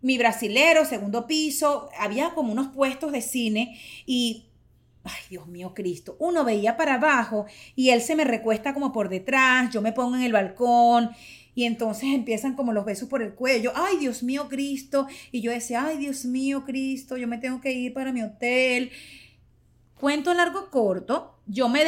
Mi 0.00 0.16
brasilero, 0.16 0.86
segundo 0.86 1.26
piso, 1.26 1.90
había 1.98 2.30
como 2.30 2.52
unos 2.52 2.68
puestos 2.68 3.12
de 3.12 3.20
cine 3.20 3.78
y 4.06 4.46
Ay, 5.02 5.22
Dios 5.30 5.46
mío, 5.46 5.72
Cristo. 5.74 6.16
Uno 6.18 6.44
veía 6.44 6.76
para 6.76 6.94
abajo 6.94 7.46
y 7.74 7.88
él 7.88 8.02
se 8.02 8.14
me 8.14 8.24
recuesta 8.24 8.74
como 8.74 8.92
por 8.92 9.08
detrás, 9.08 9.72
yo 9.72 9.80
me 9.80 9.92
pongo 9.92 10.16
en 10.16 10.22
el 10.22 10.32
balcón 10.32 11.10
y 11.54 11.64
entonces 11.64 12.04
empiezan 12.14 12.54
como 12.54 12.72
los 12.72 12.84
besos 12.84 13.08
por 13.08 13.22
el 13.22 13.34
cuello. 13.34 13.72
Ay, 13.74 13.98
Dios 13.98 14.22
mío, 14.22 14.48
Cristo. 14.48 15.06
Y 15.32 15.40
yo 15.40 15.50
decía, 15.50 15.84
ay, 15.84 15.98
Dios 15.98 16.24
mío, 16.24 16.64
Cristo, 16.64 17.16
yo 17.16 17.26
me 17.26 17.38
tengo 17.38 17.60
que 17.60 17.72
ir 17.72 17.92
para 17.92 18.12
mi 18.12 18.22
hotel. 18.22 18.90
Cuento 19.98 20.32
largo 20.32 20.70
corto, 20.70 21.38
yo 21.46 21.68
me, 21.68 21.82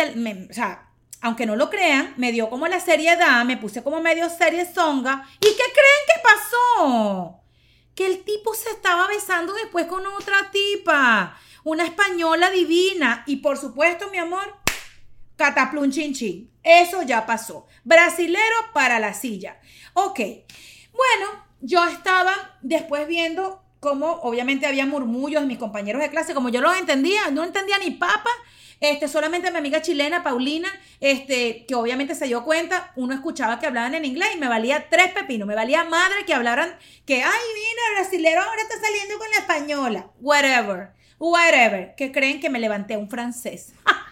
o 0.51 0.53
sea, 0.53 0.91
aunque 1.23 1.47
no 1.47 1.57
lo 1.57 1.71
crean, 1.71 2.15
me 2.17 2.33
dio 2.33 2.51
como 2.51 2.67
la 2.67 2.81
seriedad, 2.81 3.45
me 3.45 3.57
puse 3.57 3.83
como 3.83 4.01
medio 4.01 4.29
serie 4.29 4.67
zonga. 4.67 5.27
¿Y 5.37 5.47
qué 5.47 5.55
creen 5.57 6.03
que 6.07 6.23
pasó? 6.23 7.41
Que 7.95 8.07
el 8.07 8.25
tipo 8.25 8.53
se 8.55 8.71
estaba 8.71 9.07
besando 9.07 9.55
después 9.55 9.87
con 9.87 10.05
otra 10.05 10.51
tipa, 10.51 11.39
una 11.65 11.85
española 11.85 12.51
divina. 12.51 13.23
Y 13.27 13.37
por 13.37 13.57
supuesto, 13.57 14.11
mi 14.11 14.19
amor, 14.19 14.62
cataplum 15.43 15.91
chin 15.91 16.51
Eso 16.63 17.03
ya 17.03 17.27
pasó. 17.27 17.67
Brasilero 17.83 18.57
para 18.73 19.01
la 19.01 19.13
silla. 19.13 19.59
Ok. 19.93 20.21
Bueno, 20.93 21.45
yo 21.61 21.85
estaba 21.85 22.33
después 22.63 23.09
viendo 23.09 23.61
cómo 23.81 24.21
obviamente 24.23 24.67
había 24.67 24.87
murmullos 24.87 25.43
de 25.43 25.49
mis 25.49 25.59
compañeros 25.59 26.01
de 26.01 26.11
clase, 26.11 26.35
como 26.35 26.49
yo 26.49 26.61
los 26.61 26.77
entendía, 26.77 27.31
no 27.33 27.43
entendía 27.43 27.79
ni 27.79 27.91
papa. 27.91 28.31
Este, 28.79 29.09
solamente 29.09 29.51
mi 29.51 29.59
amiga 29.59 29.83
chilena, 29.83 30.23
Paulina, 30.23 30.69
este, 31.01 31.67
que 31.67 31.75
obviamente 31.75 32.15
se 32.15 32.27
dio 32.27 32.45
cuenta, 32.45 32.93
uno 32.95 33.15
escuchaba 33.15 33.59
que 33.59 33.67
hablaban 33.67 33.95
en 33.95 34.05
inglés 34.05 34.31
y 34.35 34.39
me 34.39 34.49
valía 34.49 34.89
tres 34.89 35.13
pepinos, 35.13 35.47
me 35.47 35.55
valía 35.55 35.85
madre 35.85 36.25
que 36.27 36.35
hablaran, 36.35 36.77
que, 37.07 37.23
ay, 37.23 37.23
mira, 37.55 37.83
brasilero 38.01 38.43
ahora 38.43 38.63
está 38.63 38.75
saliendo 38.81 39.19
con 39.19 39.31
la 39.31 39.39
española, 39.39 40.11
whatever. 40.21 40.91
whatever, 41.19 41.95
que 41.97 42.11
creen 42.11 42.41
que 42.41 42.51
me 42.51 42.59
levanté 42.59 42.97
un 42.97 43.09
francés. 43.09 43.73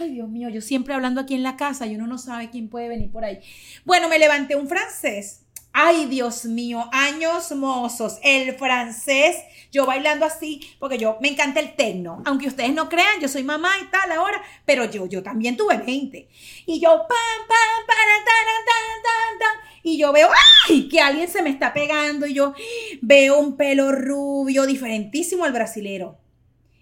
Ay, 0.00 0.12
Dios 0.12 0.30
mío, 0.30 0.48
yo 0.48 0.62
siempre 0.62 0.94
hablando 0.94 1.20
aquí 1.20 1.34
en 1.34 1.42
la 1.42 1.58
casa 1.58 1.86
y 1.86 1.94
uno 1.94 2.06
no 2.06 2.16
sabe 2.16 2.48
quién 2.48 2.70
puede 2.70 2.88
venir 2.88 3.12
por 3.12 3.22
ahí. 3.22 3.40
Bueno, 3.84 4.08
me 4.08 4.18
levanté 4.18 4.56
un 4.56 4.66
francés. 4.66 5.44
Ay, 5.74 6.06
Dios 6.06 6.46
mío, 6.46 6.88
años 6.90 7.52
mozos, 7.52 8.18
el 8.22 8.54
francés, 8.56 9.36
yo 9.70 9.84
bailando 9.84 10.24
así, 10.24 10.62
porque 10.78 10.96
yo 10.96 11.18
me 11.20 11.28
encanta 11.28 11.60
el 11.60 11.76
tecno. 11.76 12.22
Aunque 12.24 12.48
ustedes 12.48 12.72
no 12.72 12.88
crean, 12.88 13.20
yo 13.20 13.28
soy 13.28 13.44
mamá 13.44 13.72
y 13.82 13.90
tal 13.90 14.10
ahora, 14.12 14.42
pero 14.64 14.86
yo, 14.86 15.04
yo 15.04 15.22
también 15.22 15.58
tuve 15.58 15.76
20. 15.76 16.28
Y 16.64 16.80
yo, 16.80 16.88
pam, 16.88 17.46
pam, 17.46 17.86
para, 17.86 18.16
tan, 18.24 18.46
tan, 18.64 19.02
tan, 19.04 19.38
tan. 19.38 19.70
Y 19.82 19.98
yo 19.98 20.12
veo, 20.14 20.30
¡ay! 20.66 20.88
Que 20.88 21.02
alguien 21.02 21.28
se 21.28 21.42
me 21.42 21.50
está 21.50 21.74
pegando 21.74 22.26
y 22.26 22.32
yo 22.32 22.54
veo 23.02 23.38
un 23.38 23.58
pelo 23.58 23.92
rubio, 23.92 24.64
diferentísimo 24.64 25.44
al 25.44 25.52
brasilero 25.52 26.18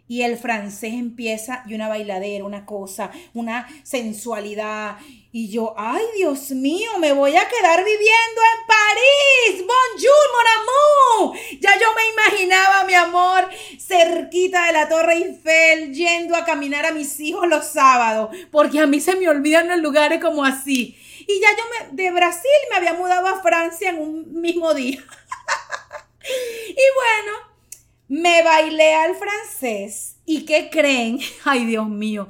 y 0.08 0.22
el 0.22 0.38
francés 0.38 0.94
empieza 0.94 1.62
y 1.66 1.74
una 1.74 1.88
bailadera, 1.88 2.44
una 2.44 2.64
cosa, 2.64 3.10
una 3.34 3.68
sensualidad. 3.82 4.96
Y 5.30 5.50
yo, 5.50 5.74
ay 5.76 6.02
Dios 6.16 6.50
mío, 6.52 6.90
me 6.98 7.12
voy 7.12 7.36
a 7.36 7.46
quedar 7.46 7.84
viviendo 7.84 8.40
en 8.54 8.66
París. 8.66 9.66
Bonjour, 9.66 10.26
mon 10.32 11.28
amour. 11.28 11.38
Ya 11.60 11.78
yo 11.78 11.86
me 11.94 12.08
imaginaba, 12.08 12.84
mi 12.84 12.94
amor, 12.94 13.48
cerquita 13.78 14.66
de 14.66 14.72
la 14.72 14.88
Torre 14.88 15.14
Eiffel, 15.14 15.92
yendo 15.92 16.34
a 16.34 16.46
caminar 16.46 16.86
a 16.86 16.92
mis 16.92 17.20
hijos 17.20 17.46
los 17.46 17.66
sábados, 17.66 18.34
porque 18.50 18.80
a 18.80 18.86
mí 18.86 19.00
se 19.00 19.16
me 19.16 19.28
olvidan 19.28 19.68
los 19.68 19.78
lugares 19.78 20.22
como 20.22 20.44
así. 20.44 20.96
Y 21.26 21.40
ya 21.40 21.48
yo 21.50 21.64
me, 21.92 22.02
de 22.02 22.10
Brasil 22.10 22.50
me 22.70 22.76
había 22.76 22.94
mudado 22.94 23.26
a 23.26 23.42
Francia 23.42 23.90
en 23.90 24.00
un 24.00 24.40
mismo 24.40 24.72
día. 24.72 24.98
y 26.70 26.84
bueno, 26.96 27.47
me 28.08 28.42
bailé 28.42 28.94
al 28.94 29.14
francés. 29.14 30.16
¿Y 30.24 30.44
qué 30.44 30.70
creen? 30.70 31.20
Ay, 31.44 31.66
Dios 31.66 31.88
mío. 31.88 32.28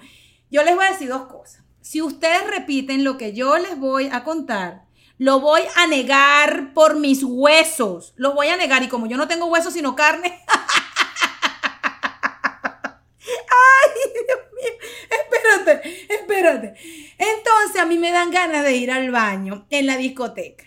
Yo 0.50 0.62
les 0.62 0.74
voy 0.74 0.84
a 0.84 0.92
decir 0.92 1.08
dos 1.08 1.26
cosas. 1.26 1.62
Si 1.80 2.02
ustedes 2.02 2.46
repiten 2.50 3.04
lo 3.04 3.16
que 3.16 3.32
yo 3.32 3.56
les 3.56 3.78
voy 3.78 4.08
a 4.12 4.24
contar, 4.24 4.84
lo 5.16 5.40
voy 5.40 5.62
a 5.76 5.86
negar 5.86 6.74
por 6.74 6.98
mis 6.98 7.24
huesos. 7.24 8.12
Lo 8.16 8.34
voy 8.34 8.48
a 8.48 8.56
negar. 8.56 8.82
Y 8.82 8.88
como 8.88 9.06
yo 9.06 9.16
no 9.16 9.28
tengo 9.28 9.46
huesos 9.46 9.72
sino 9.72 9.96
carne. 9.96 10.40
Ay, 13.28 13.90
Dios 14.12 14.40
mío. 14.54 14.72
Espérate, 15.10 16.14
espérate. 16.14 16.74
Entonces 17.18 17.80
a 17.80 17.86
mí 17.86 17.98
me 17.98 18.12
dan 18.12 18.30
ganas 18.30 18.64
de 18.64 18.76
ir 18.76 18.90
al 18.90 19.10
baño 19.10 19.66
en 19.70 19.86
la 19.86 19.96
discoteca. 19.96 20.64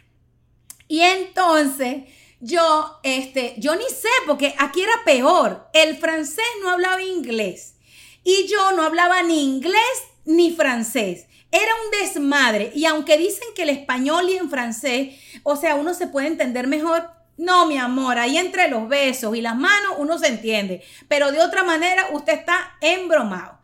Y 0.87 1.01
entonces 1.01 2.03
yo, 2.41 2.99
este, 3.03 3.53
yo 3.57 3.75
ni 3.75 3.85
sé, 3.85 4.09
porque 4.25 4.53
aquí 4.57 4.81
era 4.81 5.03
peor. 5.05 5.69
El 5.73 5.97
francés 5.97 6.45
no 6.61 6.69
hablaba 6.69 7.01
inglés 7.01 7.75
y 8.23 8.47
yo 8.47 8.71
no 8.73 8.83
hablaba 8.83 9.23
ni 9.23 9.43
inglés 9.43 10.03
ni 10.25 10.51
francés. 10.51 11.27
Era 11.51 11.71
un 11.85 11.91
desmadre. 11.99 12.71
Y 12.73 12.85
aunque 12.85 13.17
dicen 13.17 13.47
que 13.55 13.63
el 13.63 13.69
español 13.69 14.29
y 14.29 14.37
en 14.37 14.49
francés, 14.49 15.15
o 15.43 15.55
sea, 15.55 15.75
uno 15.75 15.93
se 15.93 16.07
puede 16.07 16.27
entender 16.27 16.67
mejor, 16.67 17.09
no, 17.37 17.65
mi 17.65 17.77
amor, 17.77 18.17
ahí 18.17 18.37
entre 18.37 18.67
los 18.67 18.87
besos 18.87 19.35
y 19.35 19.41
las 19.41 19.55
manos 19.55 19.95
uno 19.97 20.17
se 20.17 20.27
entiende. 20.27 20.83
Pero 21.07 21.31
de 21.31 21.41
otra 21.41 21.63
manera, 21.63 22.09
usted 22.11 22.33
está 22.33 22.77
embromado. 22.81 23.59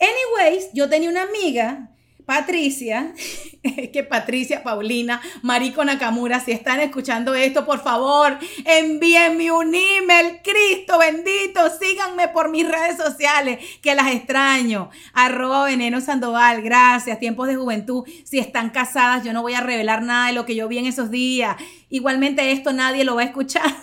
Anyways, 0.00 0.70
yo 0.72 0.88
tenía 0.88 1.10
una 1.10 1.22
amiga 1.22 1.90
Patricia, 2.30 3.12
que 3.92 4.04
Patricia, 4.04 4.62
Paulina, 4.62 5.20
Marico 5.42 5.84
Nakamura, 5.84 6.38
si 6.38 6.52
están 6.52 6.78
escuchando 6.78 7.34
esto, 7.34 7.66
por 7.66 7.82
favor, 7.82 8.38
envíenme 8.64 9.50
un 9.50 9.74
email. 9.74 10.38
Cristo 10.44 10.96
bendito, 11.00 11.60
síganme 11.76 12.28
por 12.28 12.48
mis 12.48 12.68
redes 12.68 12.98
sociales, 12.98 13.58
que 13.82 13.96
las 13.96 14.12
extraño. 14.12 14.90
Arroba 15.12 15.64
Veneno 15.64 16.00
Sandoval, 16.00 16.62
gracias. 16.62 17.18
Tiempos 17.18 17.48
de 17.48 17.56
juventud. 17.56 18.08
Si 18.22 18.38
están 18.38 18.70
casadas, 18.70 19.24
yo 19.24 19.32
no 19.32 19.42
voy 19.42 19.54
a 19.54 19.60
revelar 19.60 20.02
nada 20.02 20.28
de 20.28 20.34
lo 20.34 20.46
que 20.46 20.54
yo 20.54 20.68
vi 20.68 20.78
en 20.78 20.86
esos 20.86 21.10
días. 21.10 21.56
Igualmente 21.88 22.52
esto 22.52 22.72
nadie 22.72 23.02
lo 23.02 23.16
va 23.16 23.22
a 23.22 23.24
escuchar. 23.24 23.64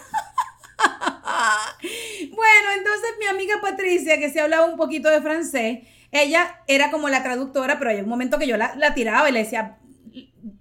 bueno, 2.31 2.67
entonces 2.77 3.09
mi 3.19 3.25
amiga 3.25 3.59
Patricia, 3.61 4.17
que 4.17 4.31
se 4.31 4.39
hablaba 4.39 4.67
un 4.67 4.77
poquito 4.77 5.09
de 5.09 5.21
francés, 5.21 5.79
ella 6.11 6.61
era 6.67 6.91
como 6.91 7.09
la 7.09 7.23
traductora, 7.23 7.79
pero 7.79 7.91
hay 7.91 7.99
un 7.99 8.09
momento 8.09 8.39
que 8.39 8.47
yo 8.47 8.57
la, 8.57 8.93
tiraba 8.93 9.29
y 9.29 9.33
le 9.33 9.39
decía, 9.39 9.77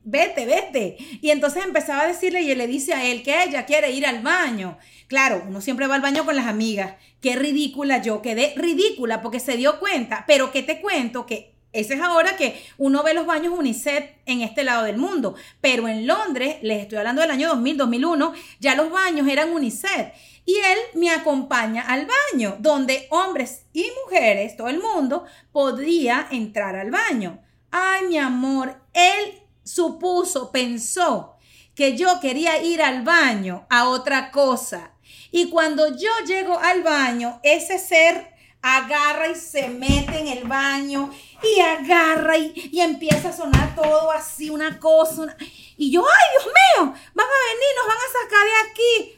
vete, 0.04 0.46
vete. 0.46 0.96
Y 1.20 1.30
entonces 1.30 1.64
empezaba 1.64 2.02
a 2.02 2.08
decirle 2.08 2.42
y 2.42 2.50
él 2.50 2.58
le 2.58 2.66
dice 2.66 2.94
a 2.94 3.04
él 3.04 3.22
que 3.22 3.44
ella 3.44 3.64
quiere 3.66 3.90
ir 3.90 4.06
al 4.06 4.22
baño. 4.22 4.78
Claro, 5.06 5.44
uno 5.46 5.60
siempre 5.60 5.86
va 5.86 5.94
al 5.94 6.00
baño 6.00 6.24
con 6.24 6.36
las 6.36 6.46
amigas. 6.46 6.94
Qué 7.20 7.36
ridícula 7.36 8.02
yo, 8.02 8.22
quedé 8.22 8.54
ridícula 8.56 9.22
porque 9.22 9.40
se 9.40 9.56
dio 9.56 9.78
cuenta. 9.78 10.24
Pero 10.26 10.50
¿qué 10.50 10.62
te 10.62 10.80
cuento? 10.80 11.26
Que 11.26 11.54
ese 11.72 11.94
es 11.94 12.00
ahora 12.00 12.36
que 12.36 12.64
uno 12.78 13.02
ve 13.02 13.12
los 13.12 13.26
baños 13.26 13.52
UNICEF 13.56 14.04
en 14.24 14.40
este 14.40 14.64
lado 14.64 14.84
del 14.84 14.96
mundo. 14.96 15.34
Pero 15.60 15.88
en 15.88 16.06
Londres, 16.06 16.56
les 16.62 16.82
estoy 16.82 16.98
hablando 16.98 17.22
del 17.22 17.30
año 17.30 17.48
2000, 17.48 17.76
2001, 17.76 18.32
ya 18.60 18.74
los 18.74 18.90
baños 18.90 19.28
eran 19.28 19.52
UNICEF 19.52 20.08
y 20.46 20.56
él 20.56 20.78
me 20.94 21.10
acompaña 21.10 21.82
al 21.82 22.06
baño, 22.06 22.56
donde 22.60 23.08
hombres 23.10 23.66
y 23.72 23.90
mujeres, 24.04 24.56
todo 24.56 24.68
el 24.68 24.80
mundo, 24.80 25.26
podría 25.50 26.28
entrar 26.30 26.76
al 26.76 26.92
baño. 26.92 27.42
Ay, 27.72 28.04
mi 28.06 28.16
amor, 28.16 28.80
él 28.94 29.42
supuso, 29.64 30.52
pensó 30.52 31.36
que 31.74 31.96
yo 31.96 32.20
quería 32.20 32.62
ir 32.62 32.80
al 32.80 33.02
baño 33.02 33.66
a 33.68 33.88
otra 33.88 34.30
cosa. 34.30 34.92
Y 35.32 35.50
cuando 35.50 35.96
yo 35.96 36.10
llego 36.24 36.58
al 36.60 36.84
baño, 36.84 37.40
ese 37.42 37.80
ser 37.80 38.34
agarra 38.62 39.28
y 39.28 39.34
se 39.34 39.68
mete 39.68 40.18
en 40.18 40.28
el 40.28 40.44
baño 40.44 41.10
y 41.42 41.60
agarra 41.60 42.36
y, 42.38 42.80
empieza 42.80 43.28
a 43.28 43.36
sonar 43.36 43.74
todo 43.74 44.12
así, 44.12 44.48
una 44.48 44.78
cosa. 44.78 45.36
Y 45.76 45.90
yo, 45.90 46.04
ay, 46.06 46.24
Dios 46.32 46.46
mío, 46.46 46.94
van 47.14 47.26
a 47.26 47.54
venir, 47.54 47.68
nos 47.76 47.86
van 47.88 47.96
a 47.96 48.22
sacar 48.22 48.44
de 48.44 48.70
aquí 48.70 49.15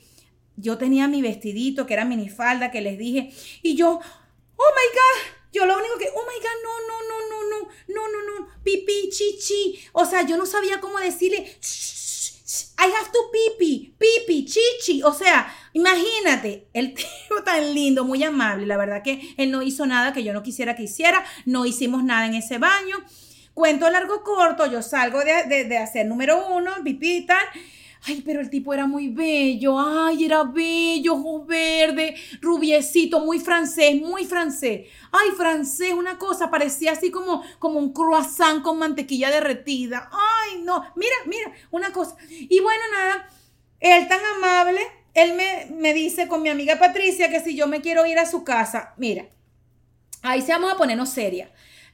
yo 0.59 0.77
tenía 0.77 1.09
mi 1.09 1.23
vestidito 1.23 1.87
que 1.87 1.95
era 1.95 2.05
minifalda 2.05 2.71
que 2.71 2.81
les 2.81 2.99
dije 2.99 3.33
y 3.63 3.77
yo, 3.77 3.89
oh 3.91 4.73
my 4.75 4.89
god, 4.93 5.39
yo 5.53 5.65
lo 5.67 5.79
único 5.79 5.97
que, 5.99 6.09
oh 6.15 6.23
my 6.23 6.39
god, 6.41 6.59
no, 6.63 6.75
no, 6.89 6.99
no, 7.09 7.19
no, 7.31 7.39
no, 7.49 7.69
no, 7.89 8.09
no, 8.09 8.41
no, 8.41 8.49
pipi, 8.63 9.09
chichi. 9.11 9.81
O 9.93 10.05
sea, 10.05 10.23
yo 10.23 10.37
no 10.37 10.47
sabía 10.47 10.81
cómo 10.81 10.99
decirle, 10.99 11.39
I 12.79 12.93
have 12.93 13.11
to 13.13 13.31
pipi, 13.33 13.95
pipi, 13.99 14.45
chichi. 14.45 15.03
O 15.03 15.13
sea, 15.13 15.53
imagínate, 15.73 16.69
el 16.73 16.95
tipo 16.95 17.43
tan 17.45 17.75
lindo, 17.75 18.05
muy 18.05 18.23
amable. 18.25 18.67
La 18.67 18.77
verdad 18.77 19.03
que 19.03 19.35
él 19.37 19.51
no 19.51 19.63
hizo 19.63 19.87
nada 19.87 20.13
que 20.13 20.23
yo 20.23 20.33
no 20.33 20.43
quisiera 20.43 20.77
que 20.77 20.85
hiciera. 20.85 21.25
No 21.47 21.67
hicimos 21.67 22.05
nada 22.05 22.27
en 22.27 22.35
ese 22.35 22.59
baño. 22.59 22.97
Cuento 23.55 23.91
largo 23.91 24.23
corto, 24.23 24.67
yo 24.67 24.83
salgo 24.83 25.21
de, 25.25 25.65
de 25.65 25.79
hacer 25.79 26.07
número 26.07 26.49
uno, 26.55 26.73
pipi 26.85 27.17
y 27.17 27.27
tal. 27.27 27.45
Ay, 28.07 28.23
pero 28.25 28.41
el 28.41 28.51
tipo 28.51 28.73
era 28.73 28.87
muy 28.87 29.09
bello. 29.09 29.79
Ay, 29.79 30.25
era 30.25 30.45
bello, 30.45 31.15
ojos 31.15 31.47
verde, 31.47 32.15
rubiecito, 32.41 33.21
muy 33.21 33.41
francés, 33.41 34.01
muy 34.01 34.25
francés. 34.25 34.89
Ay, 35.11 35.31
francés, 35.37 35.93
una 35.93 36.19
cosa, 36.19 36.51
parecía 36.51 36.93
así 36.93 37.11
como, 37.11 37.43
como 37.59 37.79
un 37.79 37.93
croissant 37.93 38.63
con 38.63 38.79
mantequilla 38.79 39.31
derretida. 39.31 40.09
Ay, 40.13 40.63
no, 40.63 40.85
mira, 40.97 41.17
mira, 41.27 41.53
una 41.71 41.93
cosa. 41.93 42.17
Y 42.29 42.61
bueno, 42.61 42.83
nada, 42.93 43.29
él 43.81 44.09
tan 44.09 44.21
amable, 44.37 44.81
él 45.15 45.35
me, 45.35 45.69
me 45.77 45.95
dice 45.95 46.29
con 46.29 46.43
mi 46.43 46.49
amiga 46.49 46.79
Patricia 46.79 47.31
que 47.31 47.41
si 47.41 47.57
yo 47.57 47.67
me 47.67 47.81
quiero 47.81 48.07
ir 48.07 48.19
a 48.19 48.27
su 48.27 48.45
casa, 48.45 48.95
mira, 48.97 49.29
ahí 50.23 50.43
se 50.43 50.53
vamos 50.53 50.73
a 50.73 50.77
ponernos 50.77 51.09
seria 51.11 51.51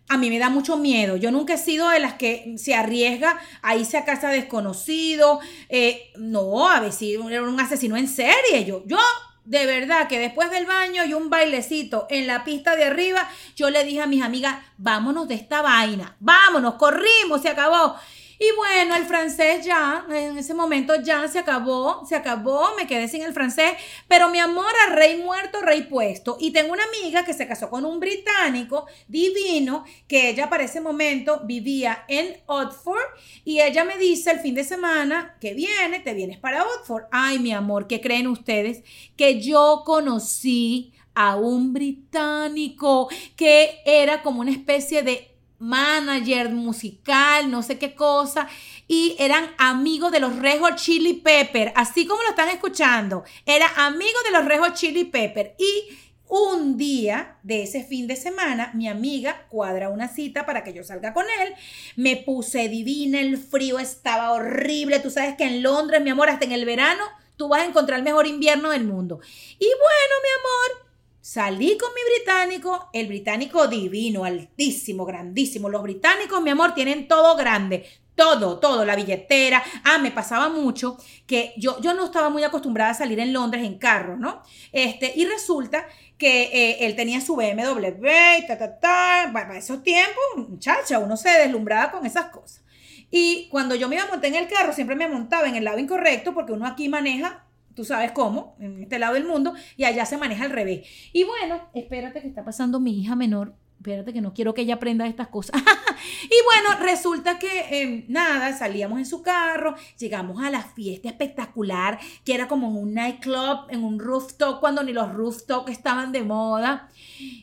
a 0.08 0.18
mí 0.18 0.30
me 0.30 0.38
da 0.38 0.50
mucho 0.50 0.76
miedo. 0.76 1.16
Yo 1.16 1.30
nunca 1.30 1.54
he 1.54 1.58
sido 1.58 1.88
de 1.88 2.00
las 2.00 2.14
que 2.14 2.54
se 2.58 2.74
arriesga 2.74 3.38
a 3.62 3.76
irse 3.76 3.96
a 3.96 4.04
casa 4.04 4.28
desconocido. 4.28 5.40
Eh, 5.68 6.12
no, 6.16 6.68
a 6.68 6.90
si 6.92 7.14
era 7.14 7.42
un 7.42 7.60
asesino 7.60 7.96
en 7.96 8.08
serie. 8.08 8.64
Yo, 8.66 8.82
yo, 8.86 8.98
de 9.44 9.66
verdad, 9.66 10.08
que 10.08 10.18
después 10.18 10.50
del 10.50 10.66
baño 10.66 11.04
y 11.04 11.14
un 11.14 11.30
bailecito 11.30 12.06
en 12.10 12.26
la 12.26 12.44
pista 12.44 12.76
de 12.76 12.84
arriba, 12.84 13.28
yo 13.56 13.70
le 13.70 13.84
dije 13.84 14.02
a 14.02 14.06
mis 14.06 14.22
amigas, 14.22 14.56
vámonos 14.76 15.26
de 15.26 15.34
esta 15.34 15.62
vaina, 15.62 16.16
vámonos, 16.20 16.74
corrimos, 16.74 17.42
se 17.42 17.48
acabó. 17.48 17.96
Y 18.38 18.46
bueno, 18.56 18.96
el 18.96 19.04
francés 19.04 19.64
ya, 19.64 20.04
en 20.10 20.38
ese 20.38 20.54
momento 20.54 21.00
ya 21.02 21.26
se 21.28 21.38
acabó, 21.38 22.04
se 22.06 22.16
acabó, 22.16 22.74
me 22.76 22.86
quedé 22.86 23.08
sin 23.08 23.22
el 23.22 23.32
francés, 23.32 23.72
pero 24.08 24.28
mi 24.28 24.38
amor 24.38 24.72
a 24.86 24.94
rey 24.94 25.22
muerto, 25.22 25.60
rey 25.60 25.82
puesto. 25.82 26.36
Y 26.40 26.50
tengo 26.50 26.72
una 26.72 26.84
amiga 26.84 27.24
que 27.24 27.32
se 27.32 27.46
casó 27.46 27.70
con 27.70 27.84
un 27.84 28.00
británico 28.00 28.86
divino, 29.08 29.84
que 30.08 30.30
ella 30.30 30.50
para 30.50 30.64
ese 30.64 30.80
momento 30.80 31.42
vivía 31.44 32.04
en 32.08 32.36
Oxford, 32.46 33.02
y 33.44 33.60
ella 33.60 33.84
me 33.84 33.98
dice 33.98 34.32
el 34.32 34.40
fin 34.40 34.54
de 34.54 34.64
semana 34.64 35.36
que 35.40 35.54
viene, 35.54 36.00
te 36.00 36.14
vienes 36.14 36.38
para 36.38 36.64
Oxford. 36.64 37.04
Ay, 37.10 37.38
mi 37.38 37.52
amor, 37.52 37.86
¿qué 37.86 38.00
creen 38.00 38.26
ustedes? 38.26 38.82
Que 39.16 39.40
yo 39.40 39.82
conocí 39.84 40.92
a 41.14 41.36
un 41.36 41.72
británico 41.72 43.08
que 43.36 43.80
era 43.84 44.22
como 44.22 44.40
una 44.40 44.50
especie 44.50 45.02
de 45.02 45.33
manager 45.58 46.50
musical, 46.50 47.50
no 47.50 47.62
sé 47.62 47.78
qué 47.78 47.94
cosa, 47.94 48.48
y 48.86 49.16
eran 49.18 49.50
amigos 49.58 50.12
de 50.12 50.20
los 50.20 50.36
Rejo 50.36 50.68
Chili 50.76 51.14
Pepper, 51.14 51.72
así 51.76 52.06
como 52.06 52.22
lo 52.22 52.30
están 52.30 52.48
escuchando, 52.48 53.24
era 53.46 53.66
amigo 53.76 54.18
de 54.24 54.30
los 54.32 54.44
Rejo 54.44 54.68
Chili 54.74 55.04
Pepper 55.04 55.54
y 55.58 55.96
un 56.28 56.76
día 56.76 57.38
de 57.42 57.62
ese 57.62 57.84
fin 57.84 58.06
de 58.06 58.16
semana, 58.16 58.72
mi 58.74 58.88
amiga 58.88 59.46
cuadra 59.50 59.90
una 59.90 60.08
cita 60.08 60.46
para 60.46 60.64
que 60.64 60.72
yo 60.72 60.82
salga 60.82 61.12
con 61.12 61.26
él. 61.42 61.54
Me 61.96 62.16
puse 62.16 62.68
divina, 62.68 63.20
el 63.20 63.36
frío 63.36 63.78
estaba 63.78 64.32
horrible. 64.32 65.00
Tú 65.00 65.10
sabes 65.10 65.36
que 65.36 65.44
en 65.44 65.62
Londres, 65.62 66.02
mi 66.02 66.10
amor, 66.10 66.30
hasta 66.30 66.46
en 66.46 66.52
el 66.52 66.64
verano, 66.64 67.04
tú 67.36 67.48
vas 67.48 67.60
a 67.60 67.66
encontrar 67.66 67.98
el 67.98 68.04
mejor 68.04 68.26
invierno 68.26 68.70
del 68.70 68.84
mundo. 68.84 69.20
Y 69.58 69.66
bueno, 69.66 70.14
mi 70.22 70.30
amor, 70.40 70.83
Salí 71.24 71.78
con 71.78 71.88
mi 71.94 72.02
británico, 72.16 72.90
el 72.92 73.06
británico 73.06 73.66
divino, 73.66 74.26
altísimo, 74.26 75.06
grandísimo. 75.06 75.70
Los 75.70 75.82
británicos, 75.82 76.42
mi 76.42 76.50
amor, 76.50 76.74
tienen 76.74 77.08
todo 77.08 77.34
grande. 77.34 77.86
Todo, 78.14 78.58
todo, 78.60 78.84
la 78.84 78.94
billetera. 78.94 79.64
Ah, 79.84 79.96
me 79.96 80.10
pasaba 80.10 80.50
mucho 80.50 80.98
que 81.26 81.54
yo, 81.56 81.80
yo 81.80 81.94
no 81.94 82.04
estaba 82.04 82.28
muy 82.28 82.44
acostumbrada 82.44 82.90
a 82.90 82.94
salir 82.94 83.20
en 83.20 83.32
Londres 83.32 83.64
en 83.64 83.78
carro, 83.78 84.18
¿no? 84.18 84.42
Este, 84.70 85.14
y 85.16 85.24
resulta 85.24 85.86
que 86.18 86.42
eh, 86.52 86.84
él 86.84 86.94
tenía 86.94 87.22
su 87.22 87.36
BMW 87.36 88.06
y 88.40 88.46
ta, 88.46 88.58
ta, 88.58 88.78
ta. 88.78 89.30
Para 89.32 89.56
esos 89.56 89.82
tiempos, 89.82 90.22
muchacha, 90.36 90.98
uno 90.98 91.16
se 91.16 91.30
deslumbraba 91.30 91.90
con 91.90 92.04
esas 92.04 92.26
cosas. 92.26 92.62
Y 93.10 93.48
cuando 93.48 93.74
yo 93.76 93.88
me 93.88 93.94
iba 93.94 94.04
a 94.04 94.08
montar 94.08 94.28
en 94.28 94.36
el 94.36 94.48
carro, 94.48 94.74
siempre 94.74 94.94
me 94.94 95.08
montaba 95.08 95.48
en 95.48 95.56
el 95.56 95.64
lado 95.64 95.78
incorrecto, 95.78 96.34
porque 96.34 96.52
uno 96.52 96.66
aquí 96.66 96.90
maneja, 96.90 97.43
tú 97.74 97.84
sabes 97.84 98.12
cómo, 98.12 98.56
en 98.60 98.82
este 98.82 98.98
lado 98.98 99.14
del 99.14 99.26
mundo, 99.26 99.54
y 99.76 99.84
allá 99.84 100.06
se 100.06 100.16
maneja 100.16 100.44
al 100.44 100.50
revés. 100.50 100.86
Y 101.12 101.24
bueno, 101.24 101.68
espérate 101.74 102.20
que 102.20 102.28
está 102.28 102.44
pasando 102.44 102.80
mi 102.80 103.00
hija 103.00 103.16
menor 103.16 103.54
espérate 103.84 104.14
que 104.14 104.22
no 104.22 104.32
quiero 104.32 104.54
que 104.54 104.62
ella 104.62 104.74
aprenda 104.74 105.06
estas 105.06 105.28
cosas. 105.28 105.60
y 106.24 106.34
bueno, 106.44 106.82
resulta 106.82 107.38
que 107.38 107.82
em, 107.82 108.04
nada, 108.08 108.56
salíamos 108.56 108.98
en 108.98 109.04
su 109.04 109.22
carro, 109.22 109.74
llegamos 109.98 110.42
a 110.42 110.50
la 110.50 110.62
fiesta 110.62 111.08
espectacular, 111.08 111.98
que 112.24 112.34
era 112.34 112.48
como 112.48 112.68
en 112.68 112.76
un 112.76 112.94
nightclub, 112.94 113.66
en 113.68 113.84
un 113.84 113.98
rooftop, 113.98 114.60
cuando 114.60 114.82
ni 114.82 114.94
los 114.94 115.12
rooftop 115.12 115.68
estaban 115.68 116.12
de 116.12 116.22
moda. 116.22 116.88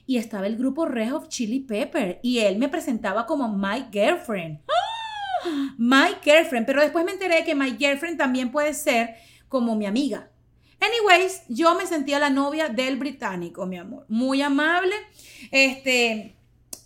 Y 0.07 0.17
estaba 0.17 0.47
el 0.47 0.57
grupo 0.57 0.85
Red 0.85 1.13
of 1.13 1.27
Chili 1.27 1.59
Pepper 1.59 2.19
y 2.23 2.39
él 2.39 2.57
me 2.57 2.69
presentaba 2.69 3.27
como 3.27 3.47
my 3.47 3.85
girlfriend. 3.91 4.59
My 5.77 6.15
girlfriend, 6.23 6.65
pero 6.65 6.81
después 6.81 7.05
me 7.05 7.11
enteré 7.11 7.43
que 7.43 7.55
my 7.55 7.75
girlfriend 7.77 8.17
también 8.17 8.51
puede 8.51 8.73
ser 8.73 9.15
como 9.51 9.75
mi 9.75 9.86
amiga. 9.86 10.31
Anyways, 10.79 11.43
yo 11.50 11.75
me 11.75 11.86
sentía 11.86 12.17
la 12.20 12.29
novia 12.29 12.70
del 12.70 12.98
británico, 12.98 13.65
mi 13.65 13.77
amor. 13.77 14.05
Muy 14.08 14.41
amable. 14.41 14.96
Este, 15.51 16.38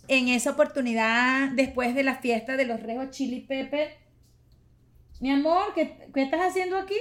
en 0.08 0.28
esa 0.28 0.50
oportunidad, 0.50 1.50
después 1.52 1.94
de 1.94 2.02
la 2.02 2.16
fiesta 2.16 2.56
de 2.56 2.66
los 2.66 2.82
Rejos 2.82 3.10
Chili 3.10 3.40
Pepper, 3.40 3.96
mi 5.20 5.30
amor, 5.30 5.72
¿qué, 5.74 6.10
estás 6.16 6.40
haciendo 6.40 6.76
aquí? 6.76 6.98